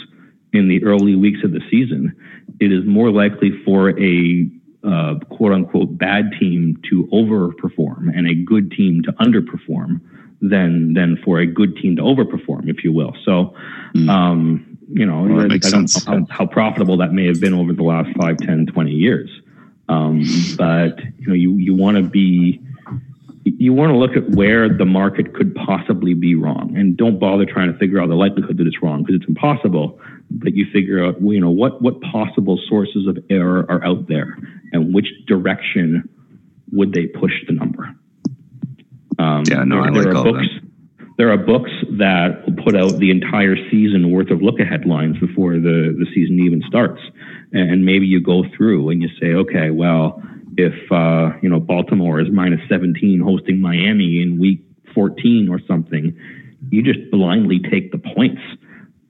[0.54, 2.15] in the early weeks of the season,
[2.60, 4.50] it is more likely for a
[4.88, 10.00] uh, quote unquote bad team to overperform and a good team to underperform
[10.41, 13.15] than than for a good team to overperform, if you will.
[13.26, 13.56] So,
[13.96, 14.08] mm.
[14.08, 17.74] um, you know, well, I don't know how, how, profitable that may have been over
[17.74, 19.30] the last 5, 10, 20 years.
[19.89, 20.24] Um,
[20.58, 22.62] but you know, you you want to be
[23.58, 27.46] you want to look at where the market could possibly be wrong and don't bother
[27.46, 31.06] trying to figure out the likelihood that it's wrong because it's impossible but you figure
[31.06, 34.38] out you know what what possible sources of error are out there
[34.72, 36.08] and which direction
[36.72, 37.96] would they push the number
[39.20, 40.48] um, yeah no there, I there like are books
[40.98, 41.08] that.
[41.18, 45.54] there are books that put out the entire season worth of look ahead lines before
[45.54, 47.02] the the season even starts
[47.54, 50.22] and maybe you go through and you say okay well
[50.58, 54.62] if uh, you know Baltimore is minus 17 hosting Miami in week
[54.94, 56.18] 14 or something,
[56.70, 58.41] you just blindly take the points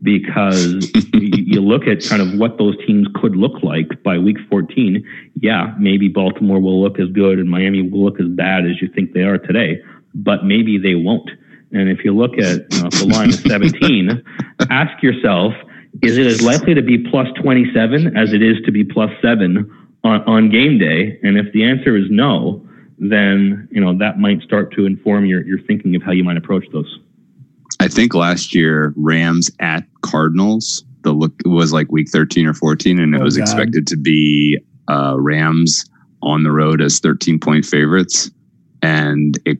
[0.01, 5.05] because you look at kind of what those teams could look like by week 14.
[5.41, 8.87] Yeah, maybe Baltimore will look as good and Miami will look as bad as you
[8.87, 9.81] think they are today,
[10.13, 11.29] but maybe they won't.
[11.71, 14.23] And if you look at you know, the line of 17,
[14.69, 15.53] ask yourself,
[16.01, 19.69] is it as likely to be plus 27 as it is to be plus seven
[20.05, 21.19] on, on game day?
[21.23, 22.65] And if the answer is no,
[22.97, 26.37] then you know that might start to inform your your thinking of how you might
[26.37, 26.99] approach those.
[27.79, 32.99] I think last year Rams at Cardinals the look was like week 13 or 14
[32.99, 33.43] and it oh, was God.
[33.43, 35.85] expected to be uh, Rams
[36.21, 38.29] on the road as 13 point favorites
[38.81, 39.59] and it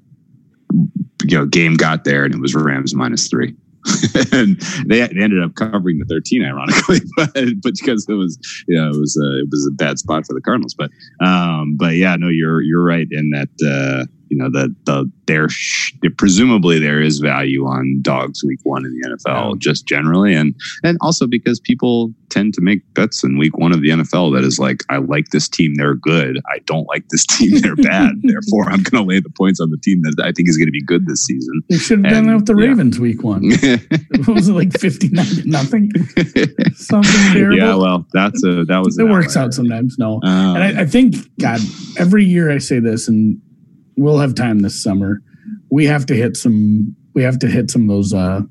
[1.23, 3.55] you know game got there and it was Rams minus 3
[4.31, 8.75] and they, they ended up covering the 13, ironically, but, but because it was, you
[8.75, 10.73] know, it was a, it was a bad spot for the Cardinals.
[10.73, 10.91] But,
[11.25, 15.47] um, but yeah, no, you're, you're right in that, uh, you know the the there
[15.47, 19.57] sh- presumably there is value on dogs week one in the NFL yeah.
[19.57, 23.81] just generally and and also because people tend to make bets in week one of
[23.81, 27.25] the NFL that is like I like this team they're good I don't like this
[27.37, 30.33] team they're bad therefore I'm going to lay the points on the team that I
[30.33, 31.61] think is going to be good this season.
[31.69, 32.67] They should have done that with the yeah.
[32.67, 33.51] Ravens week one.
[34.25, 35.91] What was it like fifty nine nothing?
[36.73, 37.57] Something terrible.
[37.57, 39.97] Yeah, well that's a that was it works out sometimes.
[39.99, 41.59] No, um, and I, I think God
[41.97, 43.39] every year I say this and
[43.97, 45.21] we'll have time this summer.
[45.69, 46.95] We have to hit some.
[47.13, 48.13] We have to hit some of those.
[48.13, 48.41] uh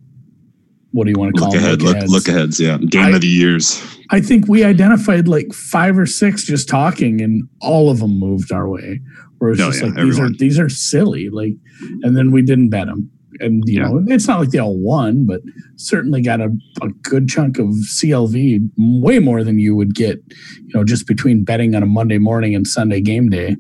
[0.92, 1.64] What do you want to call look them?
[1.64, 1.83] ahead?
[1.83, 2.61] Look, look aheads.
[2.61, 3.83] Yeah, game I, of the years.
[4.11, 8.52] I think we identified like five or six just talking, and all of them moved
[8.52, 9.00] our way.
[9.38, 10.07] Where it's oh, just yeah, like everyone.
[10.09, 11.28] these are these are silly.
[11.30, 11.54] Like,
[12.02, 13.11] and then we didn't bet them.
[13.40, 13.88] And you yeah.
[13.88, 15.40] know, it's not like they all won, but
[15.76, 20.22] certainly got a, a good chunk of CLV, way more than you would get,
[20.61, 23.57] you know, just between betting on a Monday morning and Sunday game day.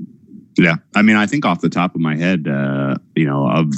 [0.56, 3.72] Yeah, I mean, I think off the top of my head, uh, you know, of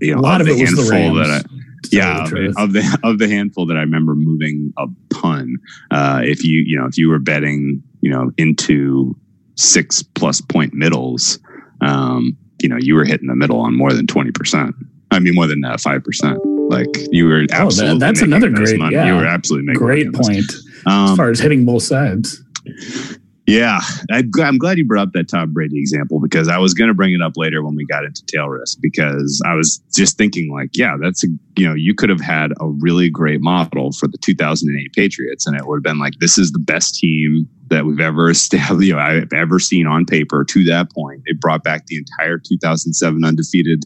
[0.00, 1.42] you know, a lot of, of the handful the that I,
[1.90, 5.56] yeah, the of the of the handful that I remember moving a ton.
[5.90, 9.16] Uh, if you you know if you were betting you know into
[9.56, 11.38] six plus point middles,
[11.80, 14.74] um, you know you were hitting the middle on more than twenty percent.
[15.10, 16.38] I mean, more than uh, five percent.
[16.70, 17.96] Like you were absolutely.
[17.96, 18.78] Oh, that, that's another great.
[18.78, 18.94] Money.
[18.94, 20.52] Yeah, you were absolutely making great point
[20.86, 22.40] um, as far as hitting both sides.
[23.50, 23.80] Yeah,
[24.12, 26.94] I, am glad you brought up that Tom Brady example because I was going to
[26.94, 30.52] bring it up later when we got into tail risk because I was just thinking
[30.52, 34.06] like, yeah, that's a you know you could have had a really great model for
[34.06, 37.86] the 2008 Patriots and it would have been like this is the best team that
[37.86, 41.22] we've ever established, you know, I've ever seen on paper to that point.
[41.26, 43.84] They brought back the entire 2007 undefeated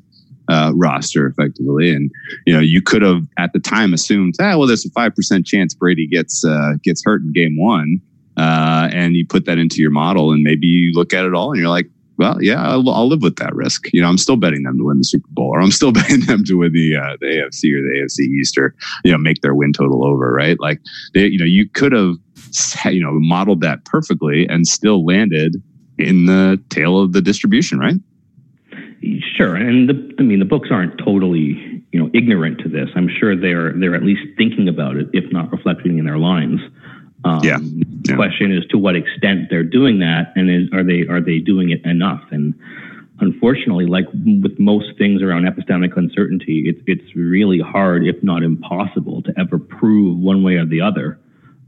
[0.49, 1.91] uh, roster effectively.
[1.91, 2.11] And
[2.45, 5.47] you know, you could have at the time assumed, ah, well, there's a five percent
[5.47, 8.03] chance Brady gets uh, gets hurt in game one
[8.37, 11.51] uh, and you put that into your model and maybe you look at it all
[11.51, 13.93] and you're like well yeah I'll, I'll, live with that risk.
[13.93, 16.21] You know i'm still betting them to win the super bowl or i'm still betting
[16.27, 19.41] them to win the uh, the afc or the afc east or you know make
[19.41, 20.59] their win total over right?
[20.61, 20.81] Like
[21.15, 22.17] they, you know you could have
[22.87, 25.63] you know modeled that perfectly and still landed
[25.99, 27.97] in the tail of the distribution right?
[29.37, 29.55] Sure.
[29.55, 32.91] And the, i mean the books aren't totally you know ignorant to this.
[32.97, 36.61] I'm sure they're they're at least thinking about it if not reflecting in their lines
[37.25, 37.59] um, yeah.
[38.05, 38.17] yeah.
[38.17, 41.71] Question is to what extent they're doing that, and is, are they are they doing
[41.71, 42.23] it enough?
[42.31, 42.55] And
[43.21, 49.23] unfortunately, like with most things around epistemic uncertainty, it's it's really hard, if not impossible,
[49.23, 51.19] to ever prove one way or the other.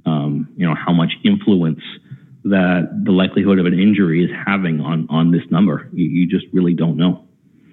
[0.05, 1.83] Um, you know how much influence
[2.45, 5.89] that the likelihood of an injury is having on on this number.
[5.93, 7.25] You, you just really don't know.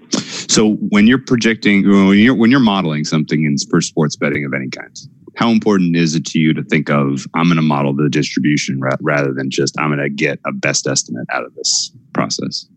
[0.09, 4.53] So when you're projecting, when you're when you're modeling something in for sports betting of
[4.53, 4.97] any kind,
[5.35, 8.79] how important is it to you to think of I'm going to model the distribution
[8.79, 12.67] ra- rather than just I'm going to get a best estimate out of this process?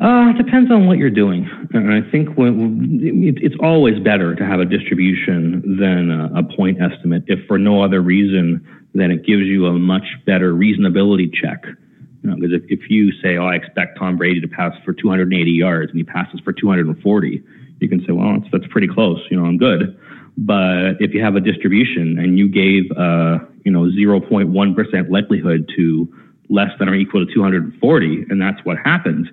[0.00, 1.48] Uh, it depends on what you're doing.
[1.72, 3.00] And I think when,
[3.38, 7.82] it's always better to have a distribution than a, a point estimate, if for no
[7.82, 11.64] other reason than it gives you a much better reasonability check.
[12.22, 14.92] You know, because if, if you say, oh, I expect Tom Brady to pass for
[14.92, 17.42] 280 yards and he passes for 240,
[17.80, 19.20] you can say, well, that's, that's pretty close.
[19.30, 19.98] You know, I'm good.
[20.36, 26.12] But if you have a distribution and you gave, a you know, 0.1% likelihood to
[26.50, 29.28] less than or equal to 240, and that's what happens,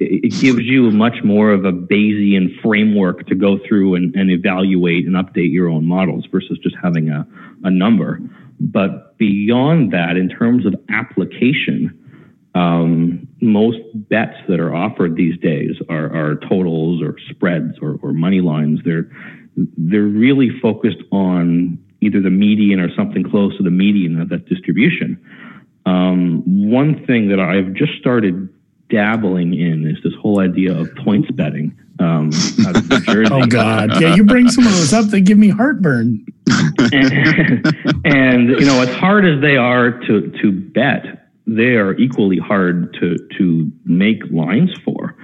[0.00, 5.06] it gives you much more of a Bayesian framework to go through and, and evaluate
[5.06, 7.26] and update your own models versus just having a,
[7.64, 8.20] a number.
[8.60, 11.94] But beyond that, in terms of application,
[12.54, 18.12] um, most bets that are offered these days are, are totals or spreads or, or
[18.12, 18.80] money lines.
[18.84, 19.10] They're
[19.76, 24.46] they're really focused on either the median or something close to the median of that
[24.46, 25.20] distribution.
[25.86, 28.48] Um, one thing that I've just started
[28.90, 31.76] dabbling in is this whole idea of points betting.
[32.00, 32.30] Um,
[33.30, 34.00] oh God!
[34.00, 36.24] Yeah, you bring some of those up, they give me heartburn.
[36.92, 37.66] and,
[38.04, 42.94] and, you know, as hard as they are to to bet, they are equally hard
[43.00, 45.16] to to make lines for,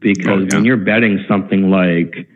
[0.00, 0.54] because oh, yeah.
[0.56, 2.28] when you're betting something like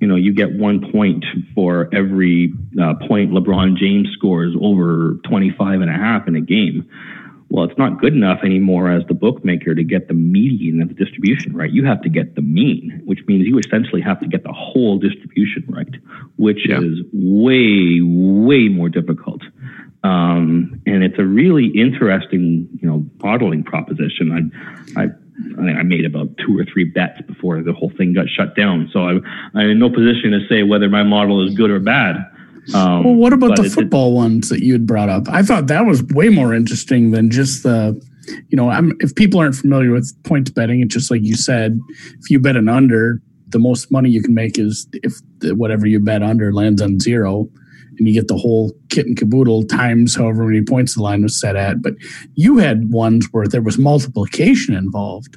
[0.00, 5.80] you know, you get one point for every uh, point LeBron James scores over 25
[5.80, 6.88] and a half in a game.
[7.48, 10.94] Well, it's not good enough anymore as the bookmaker to get the median of the
[10.94, 11.70] distribution right.
[11.70, 14.98] You have to get the mean, which means you essentially have to get the whole
[14.98, 15.94] distribution right,
[16.36, 16.80] which yeah.
[16.80, 19.42] is way, way more difficult.
[20.02, 24.52] Um, and it's a really interesting, you know, modeling proposition.
[24.96, 25.06] I, I
[25.58, 28.88] I made about two or three bets before the whole thing got shut down.
[28.92, 29.18] So I,
[29.54, 32.16] I'm in no position to say whether my model is good or bad.
[32.74, 35.28] Um, well, what about the football it, ones that you had brought up?
[35.28, 38.00] I thought that was way more interesting than just the,
[38.48, 41.78] you know, I'm, if people aren't familiar with points betting, it's just like you said,
[42.20, 45.86] if you bet an under, the most money you can make is if the, whatever
[45.86, 47.48] you bet under lands on zero
[47.98, 51.38] and you get the whole kit and caboodle times however many points the line was
[51.40, 51.82] set at.
[51.82, 51.94] But
[52.34, 55.36] you had ones where there was multiplication involved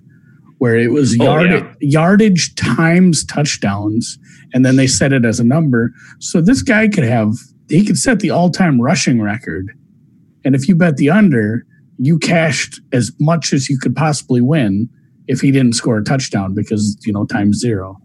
[0.60, 1.74] where it was oh, yeah.
[1.80, 4.20] yardage times touchdowns,
[4.54, 5.92] and then they set it as a number.
[6.20, 7.34] So this guy could have
[7.70, 9.72] he could set the all time rushing record,
[10.46, 11.66] and if you bet the under,
[11.98, 14.90] you cashed as much as you could possibly win
[15.28, 17.98] if he didn't score a touchdown because you know times zero.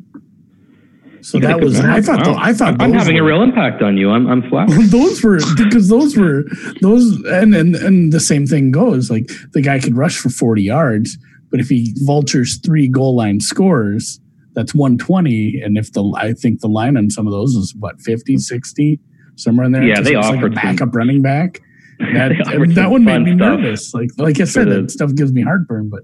[1.24, 2.36] So that was I thought wow.
[2.38, 4.10] I thought I'm having were, a real impact on you.
[4.10, 4.68] I'm I'm flat.
[4.90, 6.44] those were because those were
[6.82, 10.62] those and, and and the same thing goes like the guy could rush for 40
[10.62, 11.16] yards
[11.54, 14.18] but if he vultures three goal line scores,
[14.54, 15.62] that's 120.
[15.64, 18.98] And if the, I think the line on some of those is what, 50, 60,
[19.36, 19.84] somewhere in there?
[19.84, 21.60] Yeah, they offer like a backup some, running back.
[22.00, 22.32] That,
[22.74, 23.60] that one made me stuff.
[23.60, 23.94] nervous.
[23.94, 26.02] Like, like I said, that stuff gives me heartburn, but.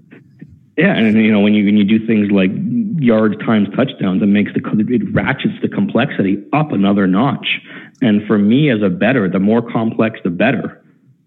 [0.81, 2.49] Yeah, and you know when you when you do things like
[2.97, 7.59] yards times touchdowns, it makes the it ratchets the complexity up another notch.
[8.01, 10.81] And for me as a bettor, the more complex, the better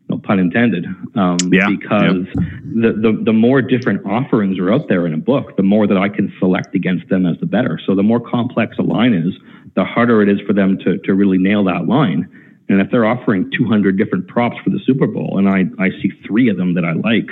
[0.08, 0.86] no pun intended.
[1.14, 2.42] Um, yeah, because yeah.
[2.76, 5.96] The, the, the more different offerings are out there in a book, the more that
[5.96, 7.80] I can select against them as the bettor.
[7.86, 9.32] So the more complex a line is,
[9.76, 12.28] the harder it is for them to, to really nail that line.
[12.68, 16.10] And if they're offering 200 different props for the Super Bowl, and I, I see
[16.26, 17.28] three of them that I like,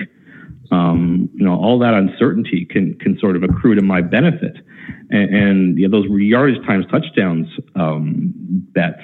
[0.72, 4.56] um, you know, all that uncertainty can can sort of accrue to my benefit.
[5.10, 8.32] And, and you know, those yardage times touchdowns um,
[8.74, 9.02] bets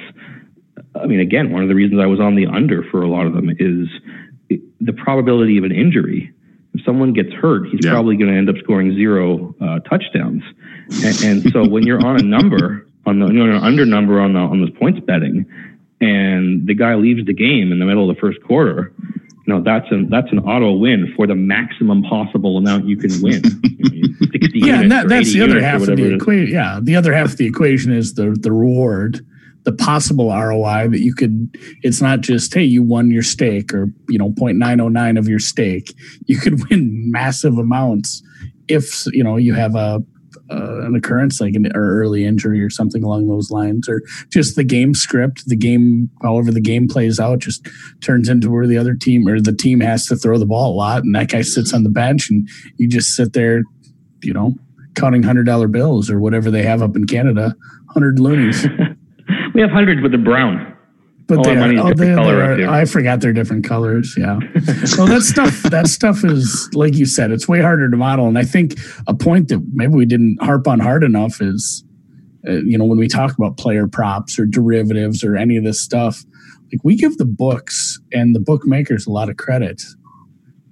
[0.95, 3.27] I mean, again, one of the reasons I was on the under for a lot
[3.27, 3.89] of them is
[4.81, 6.33] the probability of an injury.
[6.75, 7.93] If someone gets hurt, he's yeah.
[7.93, 10.43] probably going to end up scoring zero uh, touchdowns.
[11.05, 14.21] And, and so when you're on a number, on the you know, an under number
[14.21, 15.47] on the on this points betting,
[16.01, 18.93] and the guy leaves the game in the middle of the first quarter,
[19.49, 23.43] know that's an that's an auto win for the maximum possible amount you can win.
[24.55, 26.53] yeah, and that, that's the other half of the equation.
[26.53, 29.25] Yeah, the other half of the equation is the the reward
[29.65, 33.93] the possible ROI that you could it's not just hey you won your stake or
[34.09, 35.95] you know 0.909 of your stake
[36.27, 38.23] you could win massive amounts
[38.69, 40.03] if you know you have a
[40.51, 44.65] uh, an occurrence like an early injury or something along those lines or just the
[44.65, 47.67] game script the game however the game plays out just
[48.01, 50.77] turns into where the other team or the team has to throw the ball a
[50.77, 53.63] lot and that guy sits on the bench and you just sit there
[54.23, 54.55] you know
[54.95, 57.55] counting hundred dollar bills or whatever they have up in Canada
[57.89, 58.67] hundred loonies
[59.55, 60.68] We have hundreds with the brown.
[61.29, 64.15] But they are, oh, they, are, I forgot they're different colors.
[64.17, 64.39] Yeah.
[64.87, 68.27] so that stuff, that stuff is like you said, it's way harder to model.
[68.27, 68.77] And I think
[69.07, 71.85] a point that maybe we didn't harp on hard enough is
[72.47, 75.81] uh, you know, when we talk about player props or derivatives or any of this
[75.81, 76.25] stuff,
[76.73, 79.83] like we give the books and the bookmakers a lot of credit.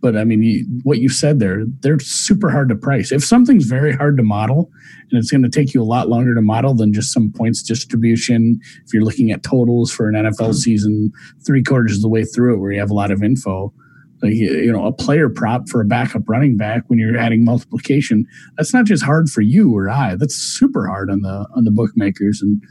[0.06, 3.10] But I mean, you, what you said there, they're super hard to price.
[3.10, 4.70] If something's very hard to model
[5.10, 7.60] and it's going to take you a lot longer to model than just some points
[7.60, 11.10] distribution, if you're looking at totals for an NFL season,
[11.44, 13.74] three quarters of the way through it where you have a lot of info,
[14.22, 18.24] like you know a player prop for a backup running back when you're adding multiplication
[18.56, 21.70] that's not just hard for you or i that's super hard on the on the
[21.72, 22.40] bookmakers.
[22.40, 22.62] And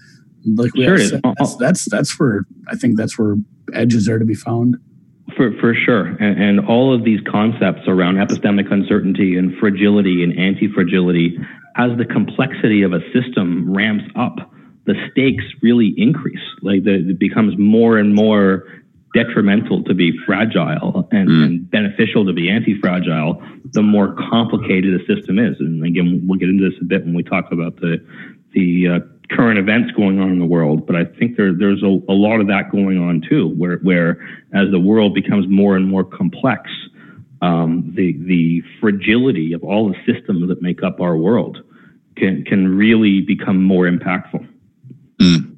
[0.57, 3.35] like we sure said, that's, that's that's where i think that's where
[3.73, 4.77] edges are to be found
[5.35, 6.05] for, for sure.
[6.05, 11.37] And, and, all of these concepts around epistemic uncertainty and fragility and anti fragility,
[11.75, 14.51] as the complexity of a system ramps up,
[14.85, 16.43] the stakes really increase.
[16.61, 18.65] Like the, it becomes more and more
[19.15, 21.43] detrimental to be fragile and, mm.
[21.45, 25.55] and beneficial to be anti-fragile, the more complicated a system is.
[25.59, 28.05] And again, we'll get into this a bit when we talk about the
[28.53, 28.99] the uh,
[29.29, 30.85] current events going on in the world.
[30.85, 34.21] But I think there, there's a, a, lot of that going on too, where where
[34.53, 36.69] as the world becomes more and more complex,
[37.41, 41.57] um, the the fragility of all the systems that make up our world
[42.15, 44.47] can can really become more impactful.
[45.19, 45.57] Mm.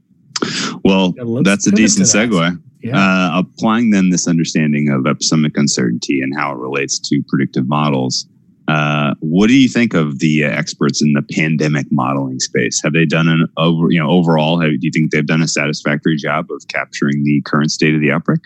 [0.83, 2.61] Well, yeah, that's a decent segue.
[2.81, 2.97] Yeah.
[2.97, 8.27] Uh, applying then this understanding of epistemic uncertainty and how it relates to predictive models.
[8.67, 12.81] Uh, what do you think of the uh, experts in the pandemic modeling space?
[12.83, 14.59] Have they done an over, you know, overall?
[14.59, 18.01] Have, do you think they've done a satisfactory job of capturing the current state of
[18.01, 18.41] the outbreak?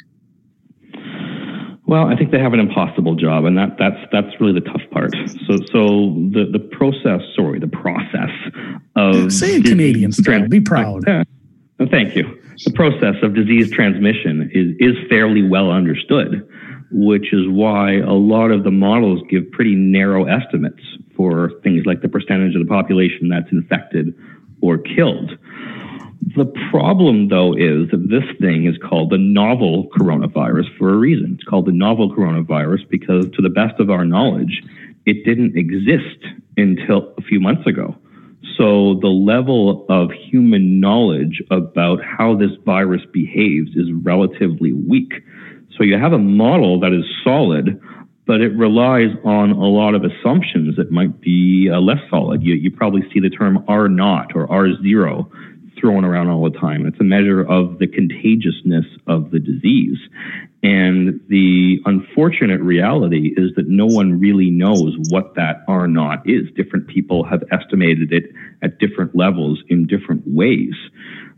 [1.88, 4.82] Well, I think they have an impossible job, and that that's that's really the tough
[4.92, 5.12] part.
[5.46, 8.30] So, so the the process, sorry, the process
[8.96, 10.48] of say it Canadian style.
[10.48, 11.04] Be proud.
[11.06, 11.24] Yeah.
[11.90, 16.48] Thank you the process of disease transmission is, is fairly well understood,
[16.92, 20.84] which is why a lot of the models give pretty narrow estimates
[21.16, 24.14] for things like the percentage of the population that's infected
[24.62, 25.38] or killed.
[26.36, 31.34] The problem, though, is that this thing is called the novel coronavirus for a reason.
[31.34, 34.62] It's called the novel coronavirus because, to the best of our knowledge,
[35.06, 36.24] it didn't exist
[36.58, 37.96] until a few months ago.
[38.58, 45.14] So the level of human knowledge about how this virus behaves is relatively weak.
[45.82, 47.82] So you have a model that is solid,
[48.28, 52.44] but it relies on a lot of assumptions that might be uh, less solid.
[52.44, 55.32] You, you probably see the term R naught or R zero
[55.80, 56.86] thrown around all the time.
[56.86, 59.98] It's a measure of the contagiousness of the disease.
[60.62, 66.44] And the unfortunate reality is that no one really knows what that R naught is.
[66.56, 68.26] Different people have estimated it
[68.62, 70.76] at different levels in different ways.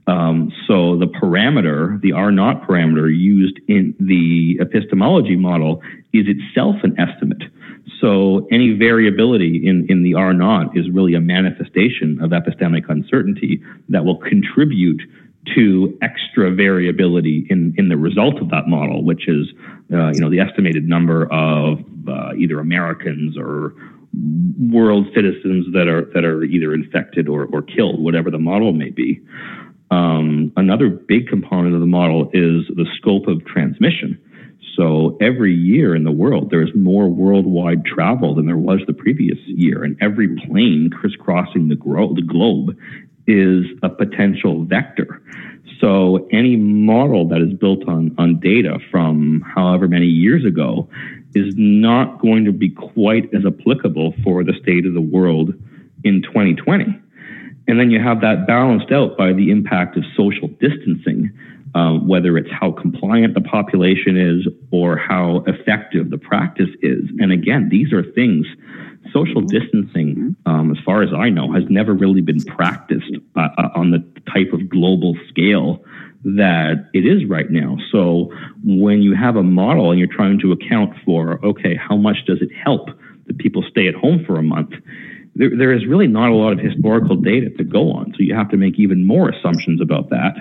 [0.06, 5.82] Um, so the parameter, the R naught parameter used in the epistemology model
[6.12, 7.44] is itself an estimate.
[8.02, 13.62] So any variability in, in the R naught is really a manifestation of epistemic uncertainty
[13.90, 15.02] that will contribute
[15.56, 19.48] to extra variability in, in the result of that model, which is
[19.92, 23.74] uh, you know the estimated number of uh, either Americans or
[24.72, 28.90] world citizens that are that are either infected or, or killed, whatever the model may
[28.90, 29.22] be.
[29.94, 34.20] Um, another big component of the model is the scope of transmission.
[34.76, 39.38] So every year in the world, there's more worldwide travel than there was the previous
[39.46, 42.76] year, and every plane crisscrossing the, gro- the globe
[43.28, 45.22] is a potential vector.
[45.80, 50.90] So any model that is built on, on data from however many years ago
[51.36, 55.54] is not going to be quite as applicable for the state of the world
[56.04, 57.00] in 2020.
[57.68, 61.32] And then you have that balanced out by the impact of social distancing,
[61.76, 67.04] um, whether it's how compliant the population is or how effective the practice is.
[67.20, 68.46] And again, these are things
[69.12, 73.70] social distancing, um, as far as I know, has never really been practiced uh, uh,
[73.76, 74.00] on the
[74.32, 75.84] type of global scale
[76.24, 77.78] that it is right now.
[77.92, 78.32] So
[78.64, 82.42] when you have a model and you're trying to account for, okay, how much does
[82.42, 82.90] it help
[83.28, 84.72] that people stay at home for a month?
[85.36, 88.14] There, there is really not a lot of historical data to go on.
[88.16, 90.36] So you have to make even more assumptions about that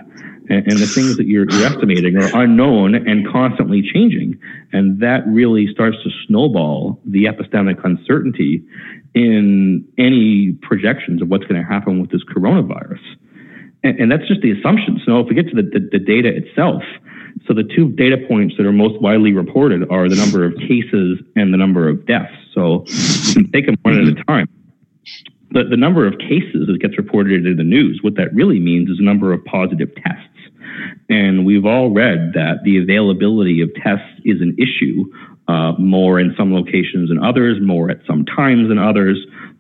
[0.49, 4.39] and, and the things that you're, you're estimating are unknown and constantly changing.
[4.73, 8.65] And that really starts to snowball the epistemic uncertainty
[9.15, 13.01] in any projections of what's going to happen with this coronavirus.
[13.85, 15.01] And, and that's just the assumption.
[15.07, 16.83] So if we get to the, the, the data itself,
[17.47, 21.19] so the two data points that are most widely reported are the number of cases
[21.35, 22.35] and the number of deaths.
[22.53, 24.49] So you can take them one at a time.
[25.51, 28.89] The, the number of cases that gets reported in the news, what that really means
[28.89, 30.29] is the number of positive tests.
[31.09, 35.05] And we've all read that the availability of tests is an issue,
[35.49, 39.19] uh, more in some locations than others, more at some times than others.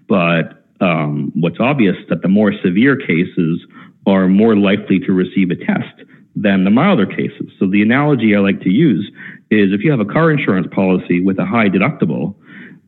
[0.08, 3.60] But um, what's obvious that the more severe cases
[4.06, 6.02] are more likely to receive a test
[6.34, 7.50] than the milder cases.
[7.58, 9.10] So the analogy I like to use
[9.50, 12.34] is if you have a car insurance policy with a high deductible,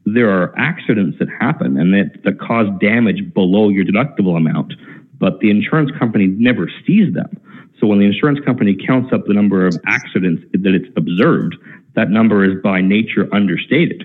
[0.05, 4.75] there are accidents that happen and that, that cause damage below your deductible amount,
[5.19, 7.41] but the insurance company never sees them.
[7.81, 11.57] So when the insurance company counts up the number of accidents that it's observed,
[11.95, 14.05] that number is by nature understated.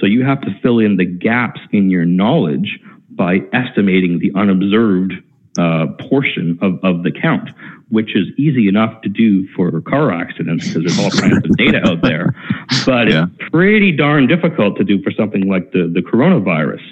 [0.00, 2.80] So you have to fill in the gaps in your knowledge
[3.10, 5.12] by estimating the unobserved
[5.58, 7.50] uh, portion of, of the count,
[7.88, 11.80] which is easy enough to do for car accidents because there's all kinds of data
[11.86, 12.34] out there.
[12.84, 13.26] But yeah.
[13.38, 16.82] it's pretty darn difficult to do for something like the, the coronavirus.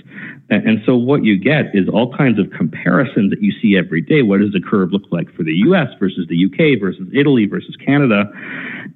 [0.51, 4.01] And, and so what you get is all kinds of comparisons that you see every
[4.01, 4.23] day.
[4.23, 7.77] What does the curve look like for the US versus the UK versus Italy versus
[7.85, 8.31] Canada?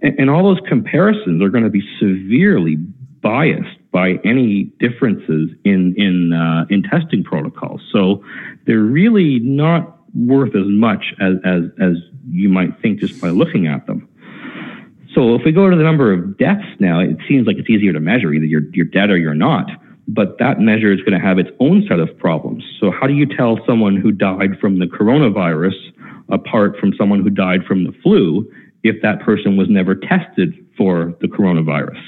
[0.03, 5.95] And, and all those comparisons are going to be severely biased by any differences in
[5.97, 7.81] in uh, in testing protocols.
[7.91, 8.23] So
[8.67, 11.95] they're really not worth as much as, as as
[12.31, 14.07] you might think just by looking at them.
[15.15, 17.95] So if we go to the number of deaths now, it seems like it's easier
[17.95, 18.35] to measure.
[18.35, 19.71] Either you're you're dead or you're not.
[20.07, 22.63] But that measure is going to have its own set of problems.
[22.79, 25.81] So how do you tell someone who died from the coronavirus
[26.29, 28.47] apart from someone who died from the flu
[28.89, 32.01] if that person was never tested for the coronavirus?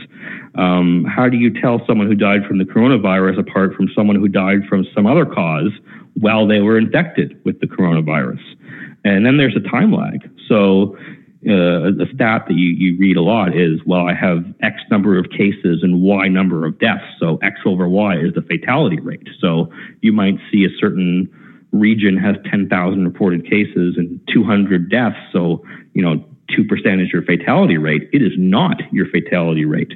[0.54, 4.28] Um, how do you tell someone who died from the coronavirus apart from someone who
[4.28, 5.70] died from some other cause
[6.14, 8.42] while they were infected with the coronavirus?
[9.04, 10.28] And then there's a time lag.
[10.48, 10.96] So
[11.46, 15.16] uh, the stat that you, you read a lot is, well, I have X number
[15.16, 17.04] of cases and Y number of deaths.
[17.20, 19.28] So X over Y is the fatality rate.
[19.40, 19.70] So
[20.00, 21.28] you might see a certain
[21.70, 25.16] region has 10,000 reported cases and 200 deaths.
[25.32, 25.64] So,
[25.94, 26.24] you know,
[26.57, 28.09] 2% is your fatality rate.
[28.12, 29.92] It is not your fatality rate.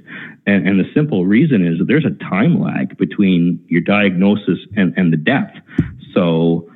[0.46, 4.92] And, and, the simple reason is that there's a time lag between your diagnosis and,
[4.96, 5.52] and the death.
[6.14, 6.70] So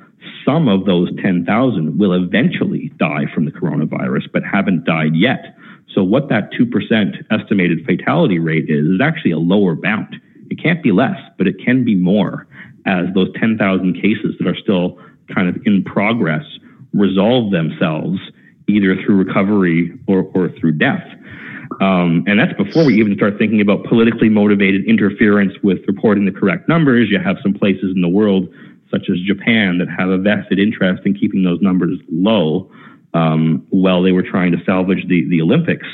[0.45, 5.55] some of those 10,000 will eventually die from the coronavirus, but haven't died yet.
[5.93, 10.15] So what that 2% estimated fatality rate is, is actually a lower bound.
[10.49, 12.47] It can't be less, but it can be more
[12.85, 14.97] as those 10,000 cases that are still
[15.33, 16.45] kind of in progress
[16.93, 18.19] resolve themselves
[18.67, 21.03] either through recovery or, or through death.
[21.81, 26.31] Um, and that's before we even start thinking about politically motivated interference with reporting the
[26.31, 27.09] correct numbers.
[27.09, 28.47] You have some places in the world,
[28.89, 32.71] such as Japan, that have a vested interest in keeping those numbers low
[33.13, 35.87] um, while they were trying to salvage the, the Olympics.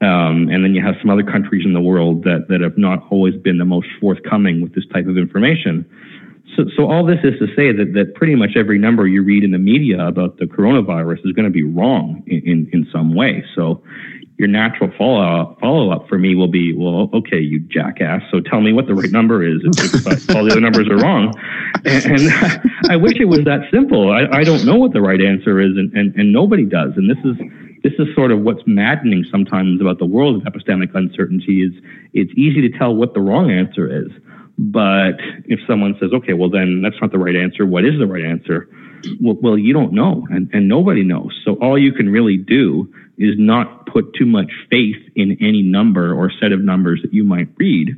[0.00, 3.04] Um, and then you have some other countries in the world that, that have not
[3.10, 5.84] always been the most forthcoming with this type of information.
[6.56, 9.44] So, so all this is to say that, that pretty much every number you read
[9.44, 13.14] in the media about the coronavirus is going to be wrong in, in, in some
[13.14, 13.44] way.
[13.54, 13.82] So
[14.38, 18.22] your natural follow follow up for me will be, well, okay, you jackass.
[18.30, 19.60] So tell me what the right number is
[20.34, 21.34] all the other numbers are wrong.
[21.84, 24.12] And, and, I wish it was that simple.
[24.12, 26.92] I, I don't know what the right answer is, and, and, and nobody does.
[26.96, 27.36] And this is
[27.82, 31.72] this is sort of what's maddening sometimes about the world of epistemic uncertainty is
[32.12, 34.10] it's easy to tell what the wrong answer is
[34.58, 38.06] but if someone says, okay, well, then that's not the right answer, what is the
[38.06, 38.68] right answer?
[39.20, 41.40] Well, well, you don't know, and, and nobody knows.
[41.44, 46.12] So all you can really do is not put too much faith in any number
[46.12, 47.96] or set of numbers that you might read.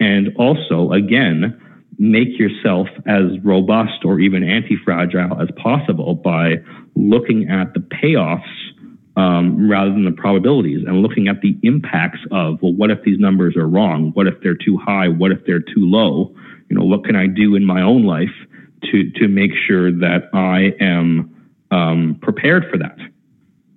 [0.00, 1.60] And also, again,
[1.98, 6.56] make yourself as robust or even anti fragile as possible by
[6.94, 8.42] looking at the payoffs
[9.18, 13.18] um, rather than the probabilities and looking at the impacts of, well, what if these
[13.18, 14.12] numbers are wrong?
[14.14, 15.08] What if they're too high?
[15.08, 16.32] What if they're too low?
[16.70, 18.30] You know, what can I do in my own life
[18.84, 21.34] to, to make sure that I am
[21.72, 22.96] um, prepared for that?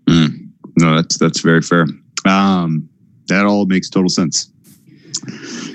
[0.05, 0.51] Mm.
[0.77, 1.87] No, that's, that's very fair.
[2.25, 2.87] Um,
[3.27, 4.45] that all makes total sense.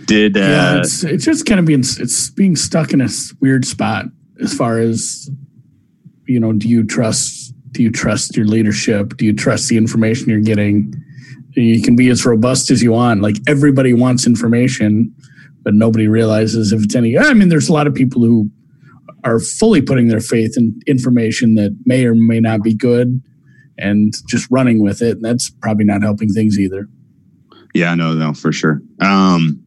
[0.06, 3.08] Did, uh, yeah, it's, it's just kind of being, it's being stuck in a
[3.40, 4.04] weird spot
[4.40, 5.28] as far as,
[6.26, 7.35] you know, do you trust
[7.76, 9.16] do you trust your leadership?
[9.16, 10.94] Do you trust the information you're getting?
[11.52, 13.20] You can be as robust as you want.
[13.22, 15.14] Like everybody wants information,
[15.62, 17.18] but nobody realizes if it's any.
[17.18, 18.50] I mean, there's a lot of people who
[19.24, 23.22] are fully putting their faith in information that may or may not be good
[23.78, 25.16] and just running with it.
[25.16, 26.88] And that's probably not helping things either.
[27.74, 28.80] Yeah, no, no, for sure.
[29.00, 29.62] Um,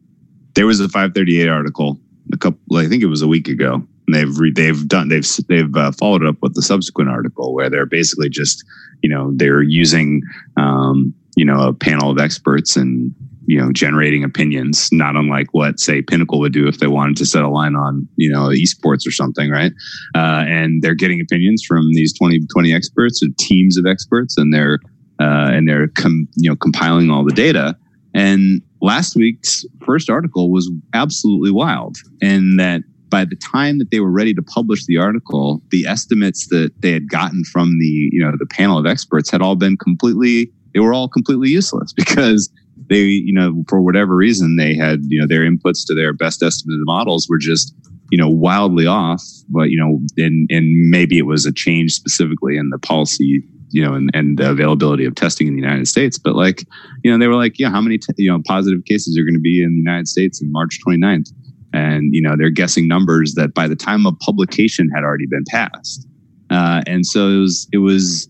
[0.55, 1.99] there was a 538 article
[2.33, 5.27] a couple, I think it was a week ago, and they've re, they've done they've
[5.47, 8.63] they've uh, followed up with the subsequent article where they're basically just
[9.03, 10.21] you know they're using
[10.57, 13.13] um, you know a panel of experts and
[13.45, 17.25] you know generating opinions not unlike what say pinnacle would do if they wanted to
[17.25, 19.71] set a line on you know esports or something right?
[20.15, 24.53] Uh, and they're getting opinions from these 20 20 experts or teams of experts and
[24.53, 24.79] they're
[25.19, 27.77] uh, and they're com- you know compiling all the data.
[28.15, 33.99] And last week's first article was absolutely wild in that by the time that they
[33.99, 38.23] were ready to publish the article, the estimates that they had gotten from the you
[38.23, 42.49] know the panel of experts had all been completely they were all completely useless because
[42.89, 46.41] they you know for whatever reason they had you know their inputs to their best
[46.43, 47.73] estimated models were just
[48.11, 52.57] you know wildly off but you know and and maybe it was a change specifically
[52.57, 56.17] in the policy you know and, and the availability of testing in the united states.
[56.17, 56.65] But like
[57.03, 59.35] you know they were like yeah how many t- you know positive cases are going
[59.35, 61.31] to be in the united states in march 29th
[61.73, 65.43] and you know they're guessing numbers that by the time of publication had already been
[65.47, 66.07] passed.
[66.49, 68.27] Uh, and so it was it was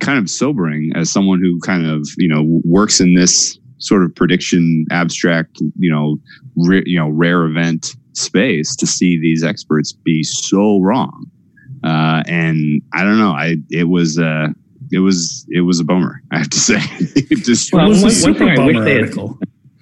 [0.00, 4.14] kind of sobering as someone who kind of you know works in this sort of
[4.14, 6.16] prediction abstract you know
[6.84, 11.26] you know rare event space to see these experts be so wrong.
[11.84, 14.46] Uh, and i don't know i it was uh
[14.92, 16.78] it was it was a bummer i have to say.
[17.16, 19.14] It just well, one, one thing i wish they had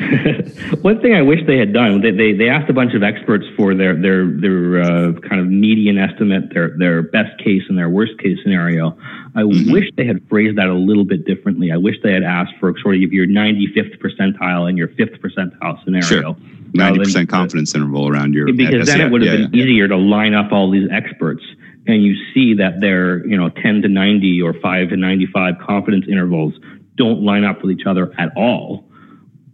[0.80, 3.44] One thing I wish they had done, they, they, they asked a bunch of experts
[3.56, 7.90] for their their their uh, kind of median estimate, their their best case and their
[7.90, 8.96] worst case scenario.
[9.34, 9.70] I mm-hmm.
[9.70, 11.70] wish they had phrased that a little bit differently.
[11.70, 15.82] I wish they had asked for sort of your 95th percentile and your fifth percentile
[15.84, 16.02] scenario.
[16.02, 16.36] Sure.
[16.72, 19.96] 90% confidence interval around your because then it would have yeah, been yeah, easier to
[19.96, 21.42] line up all these experts
[21.88, 26.06] and you see that their you know 10 to 90 or 5 to 95 confidence
[26.08, 26.54] intervals
[26.94, 28.84] don't line up with each other at all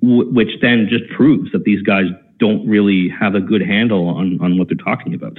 [0.06, 2.06] which then just proves that these guys
[2.38, 5.38] don't really have a good handle on on what they're talking about.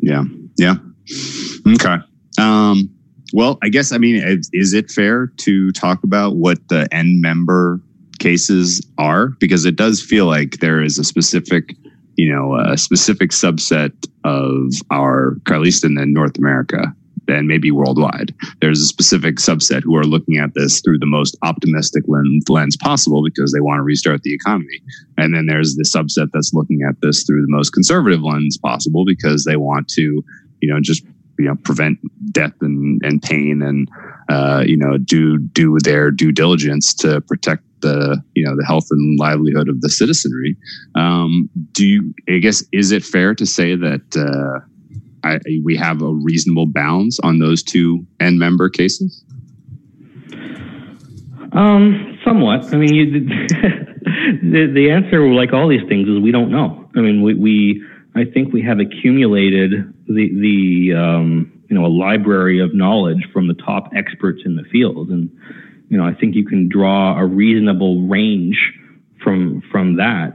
[0.00, 0.24] Yeah.
[0.56, 0.74] Yeah.
[1.66, 1.96] Okay.
[2.38, 2.90] Um,
[3.32, 4.22] well, I guess I mean,
[4.52, 7.80] is, it fair to talk about what the end member
[8.18, 9.28] cases are?
[9.40, 11.76] Because it does feel like there is a specific,
[12.16, 13.92] you know, a specific subset
[14.24, 16.94] of our, at least in North America,
[17.28, 18.34] and maybe worldwide.
[18.60, 22.76] There's a specific subset who are looking at this through the most optimistic lens, lens
[22.76, 24.80] possible because they want to restart the economy.
[25.16, 29.04] And then there's the subset that's looking at this through the most conservative lens possible
[29.04, 30.24] because they want to,
[30.60, 31.04] you know, just
[31.38, 31.98] you know prevent
[32.32, 33.88] death and, and pain and
[34.28, 38.86] uh, you know do do their due diligence to protect the you know the health
[38.90, 40.56] and livelihood of the citizenry.
[40.94, 42.14] Um, do you?
[42.28, 44.66] I guess is it fair to say that uh,
[45.24, 49.24] I, we have a reasonable bounds on those two end member cases?
[51.52, 52.72] Um, somewhat.
[52.72, 53.06] I mean, you,
[54.42, 56.88] the the answer, like all these things, is we don't know.
[56.94, 57.82] I mean, we, we
[58.14, 59.72] I think we have accumulated
[60.06, 64.64] the the um, you know a library of knowledge from the top experts in the
[64.64, 65.30] field, and
[65.88, 68.58] you know I think you can draw a reasonable range
[69.22, 70.34] from from that.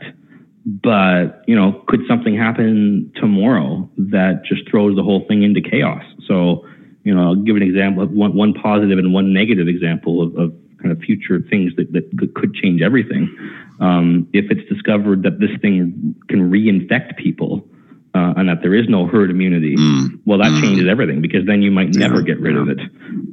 [0.65, 6.03] But, you know, could something happen tomorrow that just throws the whole thing into chaos?
[6.25, 6.65] So,
[7.03, 10.53] you know, I'll give an example, one, one positive and one negative example of, of
[10.81, 13.35] kind of future things that, that could change everything.
[13.79, 17.67] Um, if it's discovered that this thing can reinfect people
[18.15, 20.19] uh, and that there is no herd immunity, mm.
[20.25, 20.61] well, that mm.
[20.61, 22.25] changes everything because then you might never yeah.
[22.25, 22.61] get rid yeah.
[22.61, 22.79] of it.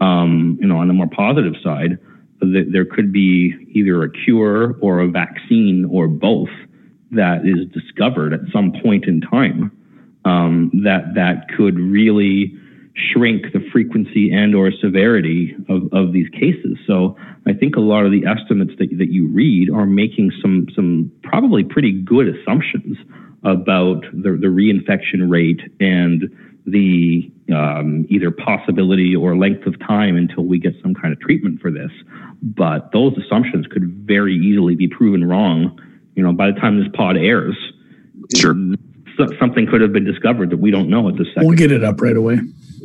[0.01, 1.99] Um, you know, on the more positive side,
[2.41, 6.49] th- there could be either a cure or a vaccine or both
[7.13, 9.73] that is discovered at some point in time
[10.25, 12.55] um, that that could really
[12.95, 16.77] shrink the frequency and or severity of, of these cases.
[16.87, 20.67] So I think a lot of the estimates that, that you read are making some
[20.75, 22.99] some probably pretty good assumptions
[23.43, 26.25] about the, the reinfection rate and
[26.67, 31.61] the um, either possibility or length of time until we get some kind of treatment
[31.61, 31.91] for this.
[32.43, 35.79] But those assumptions could very easily be proven wrong
[36.21, 37.57] you know, by the time this pod airs,
[38.37, 38.55] sure,
[39.39, 41.49] something could have been discovered that we don't know at this second.
[41.49, 42.41] We'll get it up right away.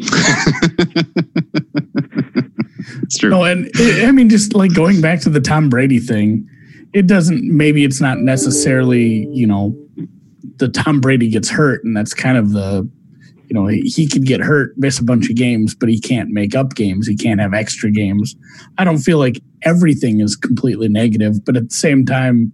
[3.03, 3.31] it's true.
[3.31, 6.49] No, and it, I mean, just like going back to the Tom Brady thing,
[6.93, 7.43] it doesn't.
[7.43, 9.75] Maybe it's not necessarily, you know,
[10.55, 12.89] the Tom Brady gets hurt, and that's kind of the
[13.49, 16.29] you know, he, he could get hurt, miss a bunch of games, but he can't
[16.29, 17.05] make up games.
[17.05, 18.33] He can't have extra games.
[18.77, 22.53] I don't feel like everything is completely negative, but at the same time,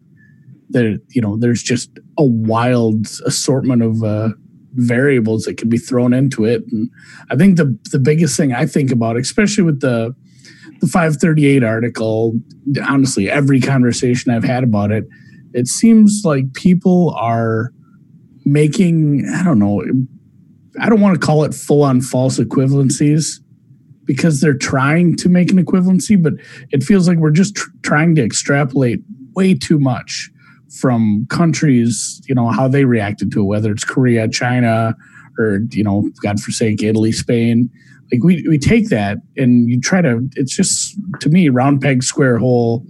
[0.72, 4.30] there you know there's just a wild assortment of uh,
[4.74, 6.64] variables that can be thrown into it.
[6.72, 6.90] And
[7.30, 10.16] i think the the biggest thing i think about especially with the
[10.80, 12.34] the 538 article
[12.88, 15.06] honestly every conversation i've had about it
[15.54, 17.72] it seems like people are
[18.46, 19.84] making i don't know
[20.80, 23.40] i don't want to call it full on false equivalencies
[24.06, 26.34] because they're trying to make an equivalency but
[26.72, 29.02] it feels like we're just tr- trying to extrapolate
[29.36, 30.31] way too much
[30.80, 34.96] from countries, you know, how they reacted to it, whether it's Korea, China,
[35.38, 37.70] or, you know, God forsake, Italy, Spain.
[38.12, 42.04] Like we, we take that and you try to, it's just, to me, round peg,
[42.04, 42.86] square hole.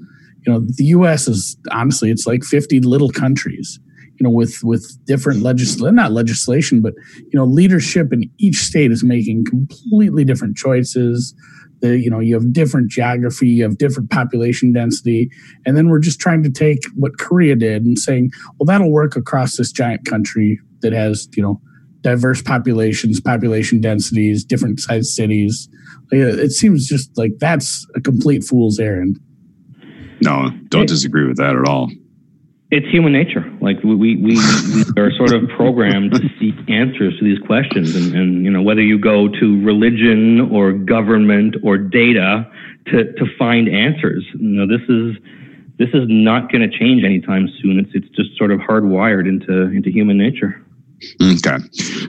[0.46, 3.80] You know, the US is honestly, it's like 50 little countries.
[4.22, 8.92] you know, with with different legislation, not legislation, but you know, leadership in each state
[8.92, 11.34] is making completely different choices.
[11.82, 15.30] The, you know, you have different geography, you have different population density,
[15.66, 19.16] and then we're just trying to take what Korea did and saying, well, that'll work
[19.16, 21.60] across this giant country that has, you know,
[22.02, 25.70] diverse populations, population densities, different sized cities.
[26.12, 29.20] It seems just like that's a complete fool's errand.
[30.22, 31.90] No, don't disagree with that at all.
[32.72, 33.44] It's human nature.
[33.60, 34.38] Like we, we, we
[34.98, 37.96] are sort of programmed to seek answers to these questions.
[37.96, 42.50] And, and, you know, whether you go to religion or government or data
[42.88, 45.18] to, to find answers, you know, this is,
[45.80, 47.78] this is not going to change anytime soon.
[47.78, 50.66] It's, it's just sort of hardwired into, into human nature.
[51.22, 51.58] Okay.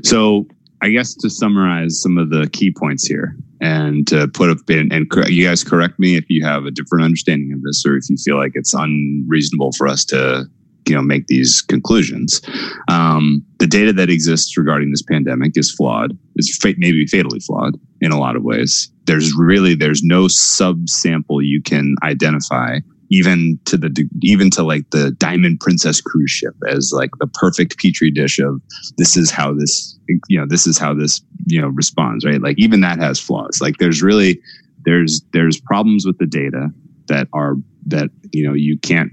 [0.04, 0.46] So
[0.82, 4.92] I guess to summarize some of the key points here and to put up in,
[4.92, 8.10] and you guys correct me if you have a different understanding of this or if
[8.10, 10.44] you feel like it's unreasonable for us to
[10.88, 12.40] you know make these conclusions.
[12.88, 16.18] Um, the data that exists regarding this pandemic is flawed.
[16.34, 18.90] It's fa- maybe fatally flawed in a lot of ways.
[19.06, 22.80] There's really there's no subsample you can identify
[23.11, 27.78] even to the even to like the Diamond Princess cruise ship as like the perfect
[27.78, 28.61] petri dish of
[28.96, 29.98] this is how this
[30.28, 32.40] you know this is how this you know responds right?
[32.40, 33.61] Like even that has flaws.
[33.61, 34.40] Like there's really
[34.84, 36.68] there's there's problems with the data
[37.09, 39.12] that are that you know you can't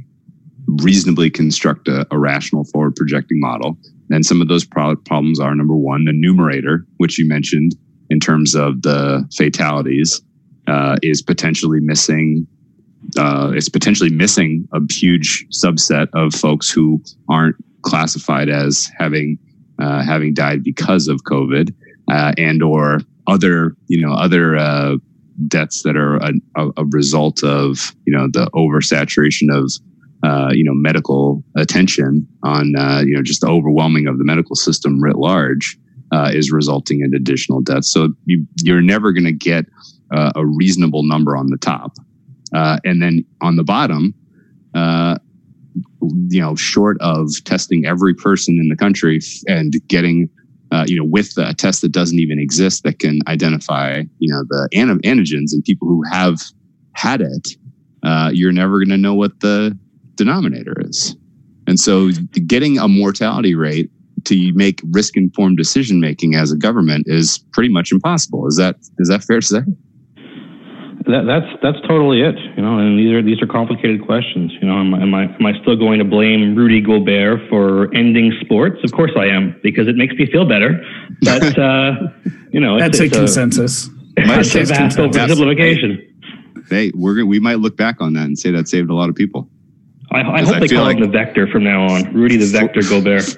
[0.67, 3.77] reasonably construct a, a rational forward projecting model.
[4.11, 7.75] And some of those pro- problems are number one the numerator which you mentioned
[8.09, 10.21] in terms of the fatalities
[10.67, 12.47] uh, is potentially missing
[13.17, 19.37] uh, it's potentially missing a huge subset of folks who aren't classified as having
[19.79, 21.73] uh, having died because of COVID
[22.11, 24.95] uh, and or other you know other uh,
[25.47, 26.33] deaths that are a,
[26.75, 29.71] a, result of you know the oversaturation of
[30.23, 34.55] uh, you know medical attention on uh, you know just the overwhelming of the medical
[34.55, 35.77] system writ large
[36.33, 37.91] is resulting in additional deaths.
[37.91, 39.65] So you, you're never going to get
[40.11, 41.93] a reasonable number on the top.
[42.53, 44.13] Uh, and then on the bottom,
[44.73, 45.17] uh,
[46.29, 50.29] you know, short of testing every person in the country and getting,
[50.71, 54.43] uh, you know, with a test that doesn't even exist that can identify, you know,
[54.49, 56.39] the an- antigens and people who have
[56.93, 57.49] had it,
[58.03, 59.77] uh, you're never going to know what the
[60.15, 61.15] denominator is.
[61.67, 62.09] And so
[62.47, 63.91] getting a mortality rate
[64.25, 68.47] to make risk informed decision making as a government is pretty much impossible.
[68.47, 69.61] Is that is that fair to say?
[71.09, 72.35] That, that's that's totally it.
[72.55, 74.51] You know, and these are these are complicated questions.
[74.61, 78.31] You know, am, am I am I still going to blame Rudy Gobert for ending
[78.41, 78.79] sports?
[78.83, 80.83] Of course I am, because it makes me feel better.
[81.21, 81.95] But uh,
[82.51, 83.87] you know, that's it's, a it's consensus.
[84.17, 86.05] A, it's a vast oversimplification.
[86.69, 89.09] Hey, we're gonna, we might look back on that and say that saved a lot
[89.09, 89.49] of people.
[90.11, 92.13] I, I hope I they call like, him the Vector from now on.
[92.13, 93.37] Rudy the Vector Gobert.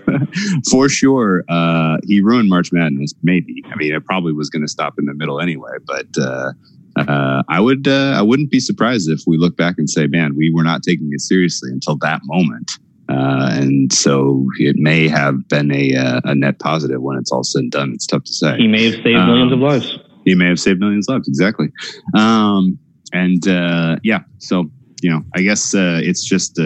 [0.70, 3.14] For sure, uh, he ruined March Madness.
[3.24, 3.64] Maybe.
[3.72, 5.72] I mean, it probably was going to stop in the middle anyway.
[5.86, 6.54] But uh,
[6.96, 10.36] uh, I would uh, I wouldn't be surprised if we look back and say, man,
[10.36, 12.72] we were not taking it seriously until that moment.
[13.10, 17.44] Uh, and so it may have been a, uh, a net positive when it's all
[17.44, 17.92] said and done.
[17.94, 18.56] It's tough to say.
[18.56, 20.00] He may have saved um, millions of lives.
[20.24, 21.28] He may have saved millions of lives.
[21.28, 21.68] Exactly.
[22.16, 22.80] Um,
[23.12, 24.72] and uh, yeah, so
[25.02, 26.58] you know, I guess uh, it's just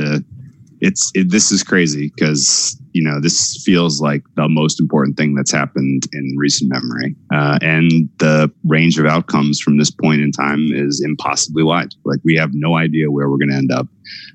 [0.82, 5.36] it's it, this is crazy because you know this feels like the most important thing
[5.36, 7.14] that's happened in recent memory.
[7.34, 11.94] Uh, and the range of outcomes from this point in time is impossibly wide.
[12.06, 13.88] Like we have no idea where we're going to end up.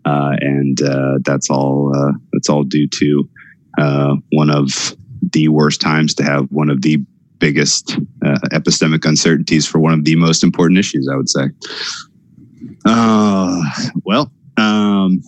[0.05, 3.29] Uh, and uh, that's all uh, that's all due to
[3.79, 4.95] uh, one of
[5.33, 6.99] the worst times to have one of the
[7.39, 7.97] biggest
[8.27, 11.45] uh, epistemic uncertainties for one of the most important issues i would say.
[14.05, 15.23] Well um,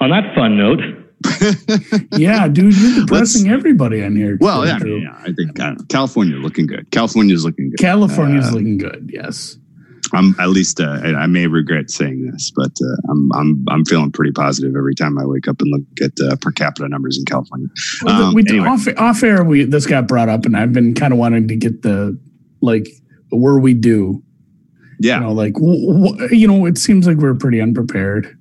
[0.00, 0.80] on that fun note.
[2.18, 4.36] yeah, dude, you're depressing Let's, everybody on here.
[4.40, 6.90] Well, yeah, yeah, I think uh, California looking good.
[6.90, 7.78] California's looking good.
[7.78, 9.10] California's uh, looking good.
[9.12, 9.56] Yes.
[10.12, 14.12] I'm at least uh, I may regret saying this, but uh, I'm I'm I'm feeling
[14.12, 17.24] pretty positive every time I wake up and look at uh, per capita numbers in
[17.24, 17.68] California.
[18.06, 18.68] Um, we, anyway.
[18.68, 21.56] off off air, we this got brought up, and I've been kind of wanting to
[21.56, 22.18] get the
[22.60, 22.88] like
[23.30, 24.22] where we do.
[25.00, 28.38] Yeah, you know, like w- w- you know, it seems like we're pretty unprepared.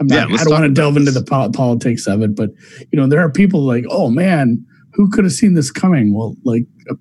[0.00, 2.50] I'm not, yeah, I don't want to delve into the politics of it, but
[2.90, 6.14] you know, there are people like, oh man, who could have seen this coming?
[6.14, 6.94] Well, like uh,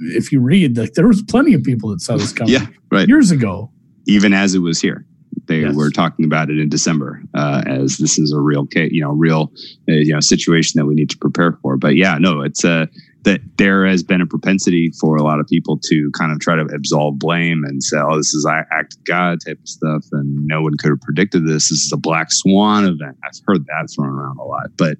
[0.00, 2.54] if you read, like there was plenty of people that saw this coming.
[2.54, 3.06] yeah, right.
[3.06, 3.70] Years ago,
[4.06, 5.06] even as it was here,
[5.46, 5.74] they yes.
[5.74, 9.52] were talking about it in December uh, as this is a real, you know, real,
[9.88, 11.76] uh, you know, situation that we need to prepare for.
[11.76, 12.86] But yeah, no, it's uh,
[13.26, 16.54] that there has been a propensity for a lot of people to kind of try
[16.54, 20.46] to absolve blame and say, "Oh, this is act of God type of stuff," and
[20.46, 21.68] no one could have predicted this.
[21.68, 23.18] This is a black swan event.
[23.24, 24.96] I've heard that thrown around a lot, but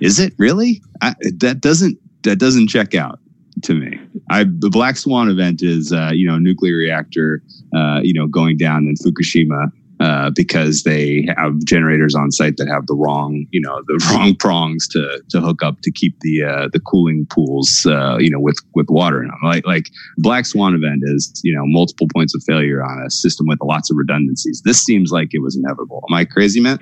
[0.00, 0.82] is it really?
[1.00, 3.20] I, that doesn't that doesn't check out
[3.62, 4.00] to me.
[4.30, 7.40] I, the black swan event is uh, you know nuclear reactor
[7.74, 9.70] uh, you know going down in Fukushima
[10.04, 14.34] uh, because they have generators on site that have the wrong, you know, the wrong
[14.36, 18.38] prongs to to hook up to keep the uh, the cooling pools, uh, you know,
[18.38, 19.30] with with water them.
[19.42, 19.86] Like like
[20.18, 23.90] Black Swan event is, you know, multiple points of failure on a system with lots
[23.90, 24.60] of redundancies.
[24.62, 26.04] This seems like it was inevitable.
[26.10, 26.80] Am I crazy, Matt?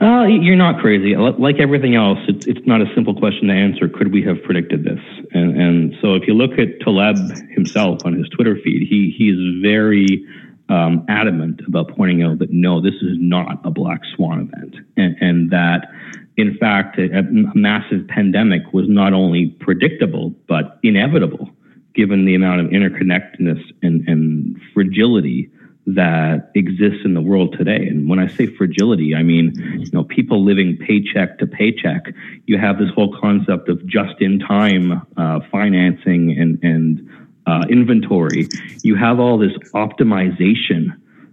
[0.00, 1.14] Uh, you're not crazy.
[1.14, 3.88] Like everything else, it's, it's not a simple question to answer.
[3.88, 4.98] Could we have predicted this?
[5.32, 7.16] And, and so if you look at Taleb
[7.50, 10.26] himself on his Twitter feed, he, he is very
[10.68, 15.16] um, adamant about pointing out that no, this is not a black swan event, and,
[15.20, 15.88] and that
[16.36, 17.22] in fact a, a,
[17.54, 21.50] massive pandemic was not only predictable but inevitable,
[21.94, 25.50] given the amount of interconnectedness and, and fragility
[25.86, 27.86] that exists in the world today.
[27.88, 32.06] And when I say fragility, I mean, you know, people living paycheck to paycheck.
[32.46, 37.10] You have this whole concept of just in time uh, financing and, and
[37.46, 38.48] uh, inventory,
[38.82, 40.88] you have all this optimization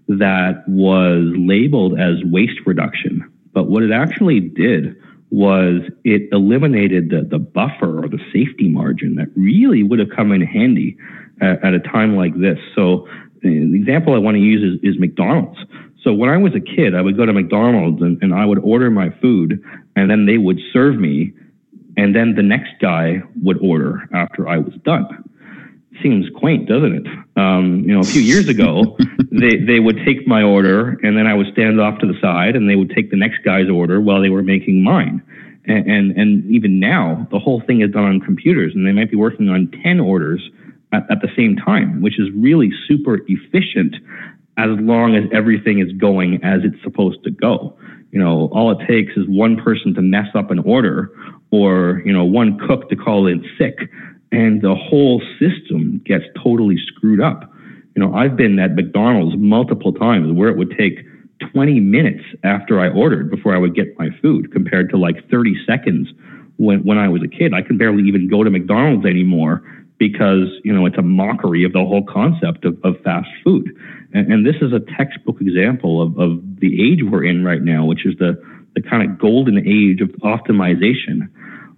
[0.07, 3.31] that was labeled as waste reduction.
[3.53, 4.95] But what it actually did
[5.29, 10.31] was it eliminated the, the buffer or the safety margin that really would have come
[10.31, 10.97] in handy
[11.39, 12.59] at, at a time like this.
[12.75, 13.07] So
[13.41, 15.57] the example I want to use is, is, McDonald's.
[16.03, 18.59] So when I was a kid, I would go to McDonald's and, and I would
[18.59, 19.63] order my food
[19.95, 21.31] and then they would serve me
[21.95, 25.23] and then the next guy would order after I was done
[26.01, 27.07] seems quaint, doesn't it?
[27.37, 28.97] Um, you know, a few years ago,
[29.31, 32.55] they, they would take my order and then I would stand off to the side
[32.55, 35.21] and they would take the next guy's order while they were making mine.
[35.65, 39.11] And, and, and even now, the whole thing is done on computers and they might
[39.11, 40.41] be working on 10 orders
[40.91, 43.95] at, at the same time, which is really super efficient
[44.57, 47.77] as long as everything is going as it's supposed to go.
[48.11, 51.11] You know, all it takes is one person to mess up an order
[51.51, 53.77] or, you know, one cook to call in sick
[54.31, 57.51] and the whole system gets totally screwed up.
[57.95, 61.05] You know, I've been at McDonald's multiple times where it would take
[61.51, 65.55] 20 minutes after I ordered before I would get my food compared to like 30
[65.67, 66.07] seconds
[66.57, 67.53] when, when I was a kid.
[67.53, 69.63] I can barely even go to McDonald's anymore
[69.97, 73.69] because, you know, it's a mockery of the whole concept of, of fast food.
[74.13, 77.85] And, and this is a textbook example of, of the age we're in right now,
[77.85, 78.41] which is the,
[78.75, 81.29] the kind of golden age of optimization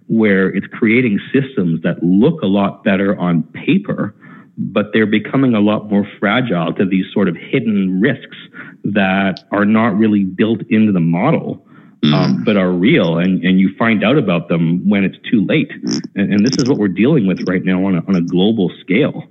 [0.06, 4.14] where it's creating systems that look a lot better on paper,
[4.56, 8.36] but they're becoming a lot more fragile to these sort of hidden risks
[8.84, 11.66] that are not really built into the model.
[12.02, 12.44] Um, mm.
[12.44, 15.72] but are real, and, and you find out about them when it's too late.
[16.14, 18.70] And, and this is what we're dealing with right now on a, on a global
[18.78, 19.22] scale.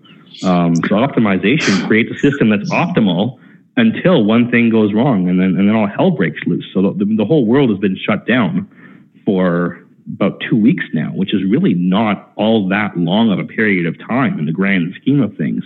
[0.42, 3.38] Um, so optimization creates a system that's optimal
[3.78, 6.66] until one thing goes wrong, and then and then all hell breaks loose.
[6.74, 8.68] So the, the whole world has been shut down
[9.26, 9.83] for
[10.16, 13.98] about two weeks now, which is really not all that long of a period of
[14.00, 15.64] time in the grand scheme of things.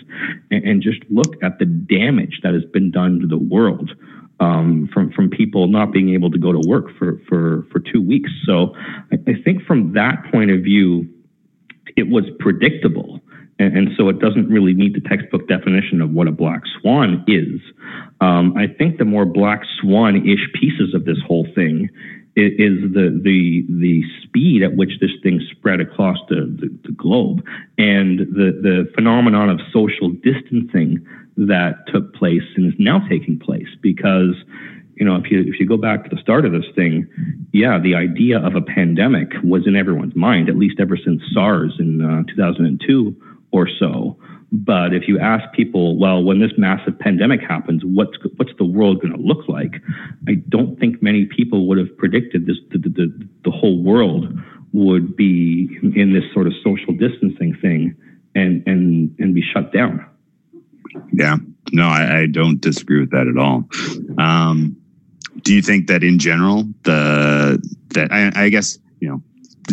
[0.52, 3.92] And, and just look at the damage that has been done to the world
[4.40, 8.02] um, from from people not being able to go to work for for for two
[8.02, 8.30] weeks.
[8.46, 8.76] So
[9.12, 11.08] I, I think from that point of view,
[11.96, 13.22] it was predictable.
[13.60, 17.60] And, so it doesn't really meet the textbook definition of what a black swan is.
[18.22, 21.90] Um, I think the more black swan ish pieces of this whole thing
[22.38, 27.44] is the the the speed at which this thing spread across the, the, the, globe
[27.78, 31.04] and the the phenomenon of social distancing
[31.36, 34.36] that took place and is now taking place because
[34.96, 37.08] you know if you if you go back to the start of this thing
[37.54, 41.74] yeah the idea of a pandemic was in everyone's mind at least ever since SARS
[41.80, 43.16] in uh, 2002
[43.52, 44.16] or so
[44.52, 49.02] but if you ask people, well, when this massive pandemic happens, what's what's the world
[49.02, 49.76] going to look like?
[50.28, 52.56] I don't think many people would have predicted this.
[52.72, 54.26] The, the, the whole world
[54.72, 57.96] would be in this sort of social distancing thing
[58.36, 60.06] and and and be shut down.
[61.12, 61.38] Yeah,
[61.74, 63.68] no, I, I don't disagree with that at all.
[64.18, 64.78] Um,
[65.42, 69.22] do you think that in general, the that I, I guess you know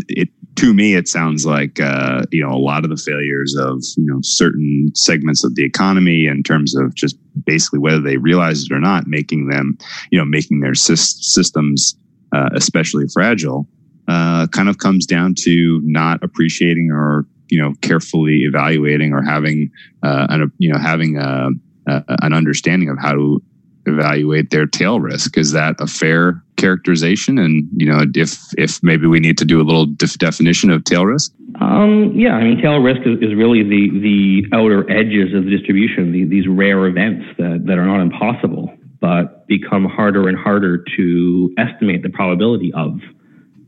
[0.09, 3.83] it to me, it sounds like uh, you know a lot of the failures of
[3.97, 8.65] you know certain segments of the economy in terms of just basically whether they realize
[8.65, 9.77] it or not, making them
[10.11, 11.97] you know making their systems
[12.33, 13.69] uh, especially fragile,
[14.09, 19.71] uh, kind of comes down to not appreciating or you know carefully evaluating or having
[20.03, 21.49] uh, an you know having a,
[21.87, 23.43] a, an understanding of how to
[23.87, 25.37] evaluate their tail risk.
[25.37, 27.39] Is that a fair characterization?
[27.39, 30.85] And you know, if if maybe we need to do a little def- definition of
[30.85, 31.33] tail risk.
[31.61, 35.51] Um, yeah, I mean, tail risk is, is really the the outer edges of the
[35.51, 40.85] distribution, the, these rare events that that are not impossible, but become harder and harder
[40.97, 42.99] to estimate the probability of.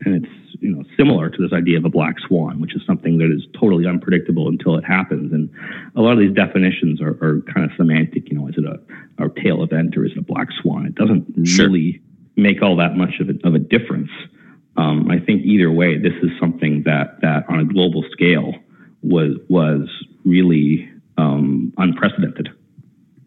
[0.04, 3.18] And it's you know similar to this idea of a black swan, which is something
[3.18, 5.32] that is totally unpredictable until it happens.
[5.32, 5.50] And
[5.94, 8.30] a lot of these definitions are, are kind of semantic.
[8.30, 10.86] You know, is it a, a tail event or is it a black swan?
[10.86, 11.66] It doesn't sure.
[11.66, 12.00] really
[12.36, 14.10] make all that much of a, of a difference.
[14.76, 18.54] Um, I think either way, this is something that that on a global scale
[19.02, 19.88] was was
[20.24, 22.50] really um, unprecedented.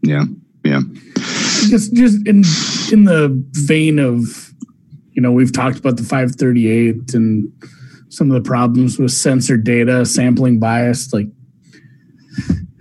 [0.02, 0.26] Yeah,
[0.64, 0.82] yeah.
[1.70, 2.44] Just just in
[2.92, 4.50] in the vein of
[5.20, 7.52] you know, we've talked about the 538 and
[8.08, 11.28] some of the problems with censored data, sampling bias, like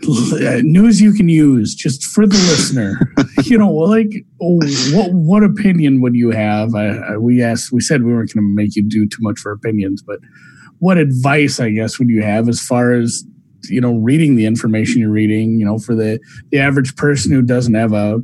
[0.62, 2.98] news you can use just for the listener.
[3.44, 4.58] you know, like oh,
[4.92, 6.74] what what opinion would you have?
[6.74, 9.38] I, I, we asked, we said we weren't going to make you do too much
[9.38, 10.18] for opinions, but
[10.78, 13.24] what advice, I guess, would you have as far as
[13.64, 15.58] you know reading the information you're reading?
[15.58, 18.20] You know, for the the average person who doesn't have a,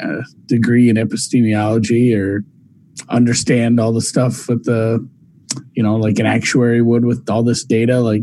[0.00, 2.42] a degree in epistemology or
[3.08, 5.06] understand all the stuff with the,
[5.72, 8.00] you know, like an actuary would with all this data?
[8.00, 8.22] Like,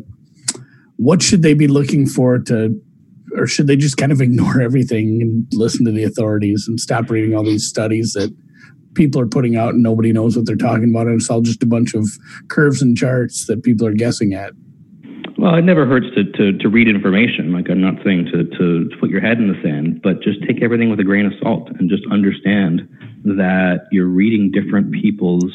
[0.98, 2.80] what should they be looking for to,
[3.36, 7.10] or should they just kind of ignore everything and listen to the authorities and stop
[7.10, 8.36] reading all these studies that
[8.96, 11.08] people are putting out and nobody knows what they're talking about?
[11.08, 12.08] And it's all just a bunch of
[12.50, 14.54] curves and charts that people are guessing at.
[15.38, 17.54] Well, it never hurts to, to, to read information.
[17.54, 20.42] Like I'm not saying to, to, to put your head in the sand, but just
[20.48, 22.90] take everything with a grain of salt and just understand
[23.24, 25.54] that you're reading different people's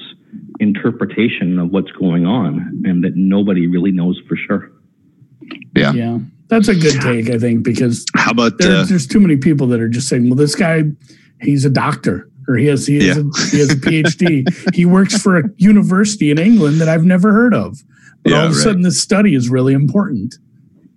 [0.61, 4.71] interpretation of what's going on and that nobody really knows for sure.
[5.75, 5.93] Yeah.
[5.93, 6.19] Yeah.
[6.49, 9.67] That's a good take, I think, because how about there, uh, there's too many people
[9.69, 10.83] that are just saying, well, this guy,
[11.41, 13.23] he's a doctor or he has, he has, yeah.
[13.23, 14.75] a, he has a PhD.
[14.75, 17.83] he works for a university in England that I've never heard of.
[18.23, 18.63] But yeah, all of a right.
[18.63, 20.35] sudden, this study is really important.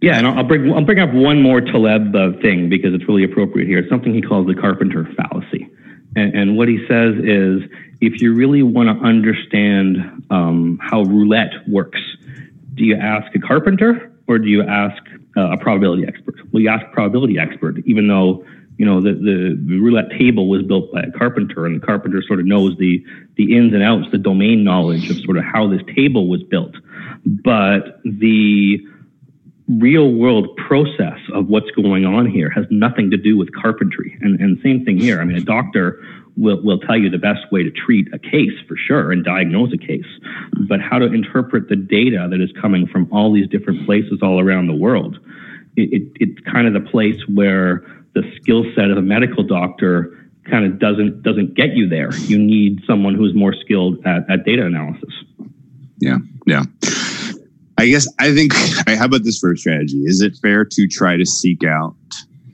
[0.01, 3.23] Yeah, and I'll bring I'll bring up one more Taleb uh, thing because it's really
[3.23, 3.79] appropriate here.
[3.79, 5.67] It's something he calls the carpenter fallacy,
[6.15, 7.61] and, and what he says is
[8.01, 12.01] if you really want to understand um, how roulette works,
[12.75, 15.01] do you ask a carpenter or do you ask
[15.37, 16.35] uh, a probability expert?
[16.51, 18.45] Well, you ask a probability expert, even though
[18.77, 22.21] you know the, the, the roulette table was built by a carpenter, and the carpenter
[22.21, 23.03] sort of knows the
[23.35, 26.75] the ins and outs, the domain knowledge of sort of how this table was built
[27.25, 28.85] but the
[29.67, 34.17] real world process of what's going on here has nothing to do with carpentry.
[34.21, 35.19] And, and same thing here.
[35.19, 36.03] I mean, a doctor
[36.37, 39.73] will, will tell you the best way to treat a case for sure and diagnose
[39.73, 40.05] a case,
[40.67, 44.39] but how to interpret the data that is coming from all these different places all
[44.39, 45.17] around the world.
[45.75, 50.29] It, it, it's kind of the place where the skill set of a medical doctor
[50.49, 52.15] kind of doesn't doesn't get you there.
[52.15, 55.13] You need someone who's more skilled at, at data analysis.
[55.99, 56.63] Yeah, yeah.
[57.77, 58.53] I guess I think.
[58.87, 59.97] How about this a strategy?
[60.05, 61.95] Is it fair to try to seek out,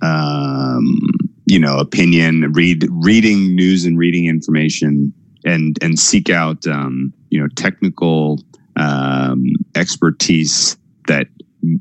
[0.01, 0.99] um,
[1.45, 5.13] you know, opinion, read reading news and reading information,
[5.45, 8.41] and and seek out, um, you know, technical
[8.77, 11.27] um, expertise that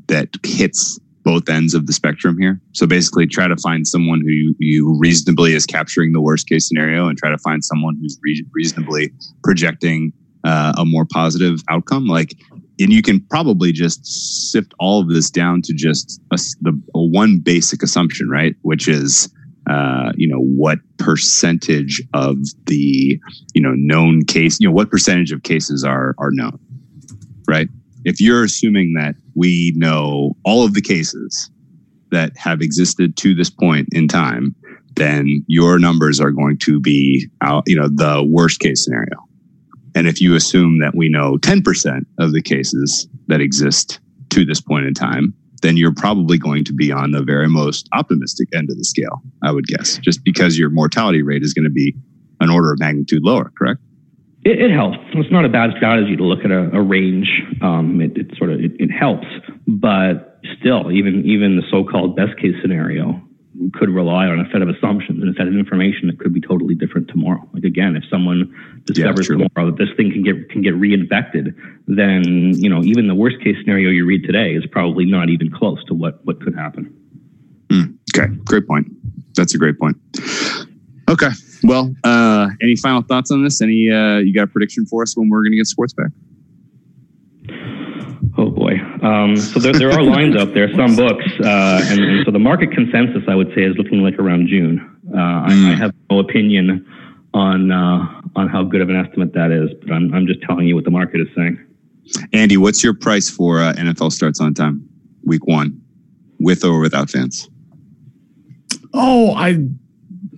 [0.07, 2.59] that hits both ends of the spectrum here.
[2.73, 6.67] So basically, try to find someone who you, you reasonably is capturing the worst case
[6.67, 9.11] scenario, and try to find someone who's re- reasonably
[9.43, 10.13] projecting
[10.43, 12.07] uh, a more positive outcome.
[12.07, 12.35] Like
[12.83, 14.05] and you can probably just
[14.51, 18.55] sift all of this down to just a, the a one basic assumption, right?
[18.61, 19.31] Which is,
[19.69, 23.19] uh, you know, what percentage of the
[23.53, 26.59] you know known case, you know, what percentage of cases are are known,
[27.47, 27.67] right?
[28.03, 31.49] If you're assuming that we know all of the cases
[32.09, 34.55] that have existed to this point in time,
[34.95, 39.17] then your numbers are going to be out, you know, the worst case scenario
[39.95, 44.61] and if you assume that we know 10% of the cases that exist to this
[44.61, 48.69] point in time, then you're probably going to be on the very most optimistic end
[48.69, 51.95] of the scale, I would guess, just because your mortality rate is going to be
[52.39, 53.79] an order of magnitude lower, correct?
[54.43, 54.97] It, it helps.
[55.13, 57.43] It's not a bad strategy to look at a, a range.
[57.61, 59.27] Um, it, it, sort of it, it helps,
[59.67, 63.21] but still, even even the so-called best case scenario
[63.73, 66.41] could rely on a set of assumptions and a set of information that could be
[66.41, 67.47] totally different tomorrow.
[67.53, 68.53] Like again, if someone
[68.85, 71.55] discovers yeah, tomorrow that this thing can get can get reinfected,
[71.87, 72.23] then
[72.55, 75.83] you know even the worst case scenario you read today is probably not even close
[75.85, 76.93] to what what could happen.
[77.69, 78.87] Mm, okay, great point.
[79.35, 79.97] That's a great point.
[81.09, 81.29] Okay,
[81.63, 83.61] well, uh, any final thoughts on this?
[83.61, 86.11] Any uh, you got a prediction for us when we're going to get sports back?
[89.01, 89.07] Boy.
[89.07, 92.39] Um, so there, there are lines out there, some books, uh, and, and, so the
[92.39, 94.79] market consensus, I would say, is looking like around June.
[95.09, 95.17] Uh, mm.
[95.17, 95.81] I, I, hmm.
[95.81, 96.85] have no opinion
[97.33, 100.67] on uh, on how good of an estimate that is, but I'm I'm just telling
[100.67, 101.59] you what the market is saying.
[102.33, 104.87] Andy, what's your price for uh, NFL starts on time,
[105.23, 105.81] week one,
[106.39, 107.49] with or without fans?
[108.93, 109.57] Oh, I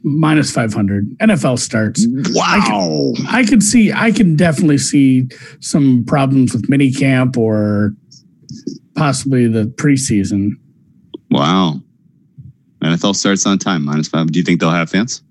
[0.03, 2.05] minus 500 NFL starts.
[2.32, 2.43] Wow.
[2.45, 5.30] I can, I can see, I can definitely see
[5.61, 7.95] some problems with mini camp or
[8.95, 10.51] possibly the preseason.
[11.29, 11.81] Wow.
[12.83, 14.31] NFL starts on time, minus five.
[14.31, 15.23] Do you think they'll have fans?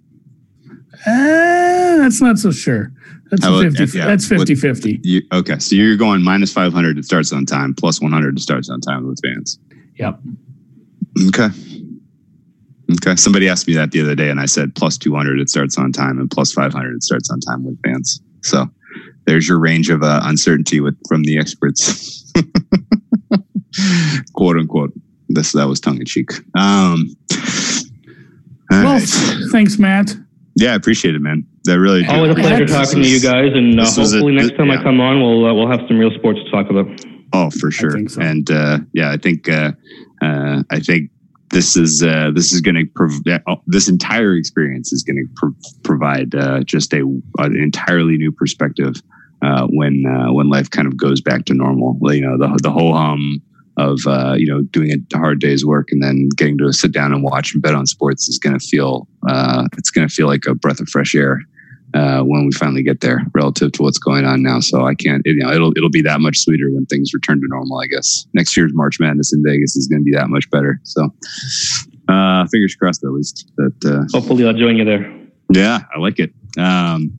[1.06, 2.92] Uh, that's not so sure.
[3.30, 5.00] That's about, 50, yeah, that's 50 50.
[5.02, 5.58] You, okay.
[5.58, 9.06] So you're going minus 500, it starts on time, plus 100, it starts on time
[9.06, 9.58] with fans.
[9.96, 10.20] Yep.
[11.28, 11.48] Okay.
[12.92, 13.16] Okay.
[13.16, 15.92] Somebody asked me that the other day, and I said plus 200, it starts on
[15.92, 18.20] time, and plus 500, it starts on time with fans.
[18.42, 18.70] So
[19.26, 22.30] there's your range of uh, uncertainty with from the experts,
[24.34, 24.92] quote unquote.
[25.28, 26.30] This that was tongue in cheek.
[26.54, 27.16] Um,
[28.70, 29.08] well, right.
[29.50, 30.14] thanks, Matt.
[30.56, 31.46] Yeah, I appreciate it, man.
[31.64, 34.68] That really always a pleasure talking to you guys, and uh, hopefully a, next time
[34.68, 34.80] yeah.
[34.80, 36.86] I come on, we'll uh, we'll have some real sports to talk about.
[37.32, 37.96] Oh, for sure.
[38.08, 38.20] So.
[38.20, 39.72] And uh, yeah, I think uh,
[40.20, 41.10] uh, I think
[41.50, 43.22] this is uh, this is going to prov-
[43.66, 46.34] this entire experience is going to pro- provide
[46.66, 47.00] just a
[47.38, 48.96] an entirely new perspective
[49.70, 50.04] when
[50.34, 51.96] when life kind of goes back to normal.
[52.12, 53.40] You know, the the whole hum
[53.76, 57.12] of uh, you know doing a hard day's work and then getting to sit down
[57.12, 60.26] and watch and bet on sports is going to feel uh, it's going to feel
[60.26, 61.40] like a breath of fresh air
[61.94, 64.60] uh, when we finally get there relative to what's going on now.
[64.60, 67.46] So I can't you know it'll it'll be that much sweeter when things return to
[67.48, 67.78] normal.
[67.78, 70.80] I guess next year's March Madness in Vegas is going to be that much better.
[70.84, 71.08] So
[72.08, 73.84] uh, fingers crossed at least that.
[73.84, 75.10] Uh, Hopefully, I'll join you there.
[75.52, 76.32] Yeah, I like it.
[76.58, 77.18] Um,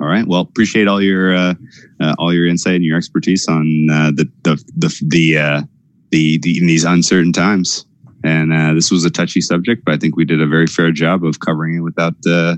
[0.00, 0.26] all right.
[0.26, 1.54] Well, appreciate all your uh,
[2.00, 5.62] uh, all your insight and your expertise on uh, the the the the, uh,
[6.10, 7.84] the, the in these uncertain times.
[8.24, 10.90] And uh, this was a touchy subject, but I think we did a very fair
[10.90, 12.56] job of covering it without uh,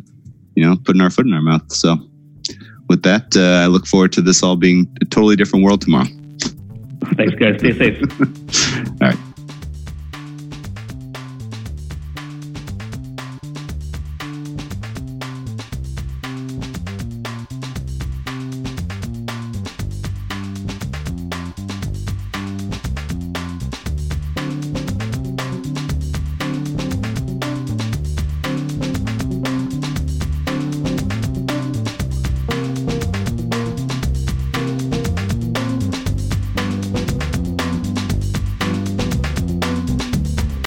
[0.54, 1.70] you know putting our foot in our mouth.
[1.72, 1.96] So,
[2.88, 6.08] with that, I look forward to this all being a totally different world tomorrow.
[7.16, 7.58] Thanks, guys.
[7.58, 8.02] Stay safe.
[9.02, 9.29] all right.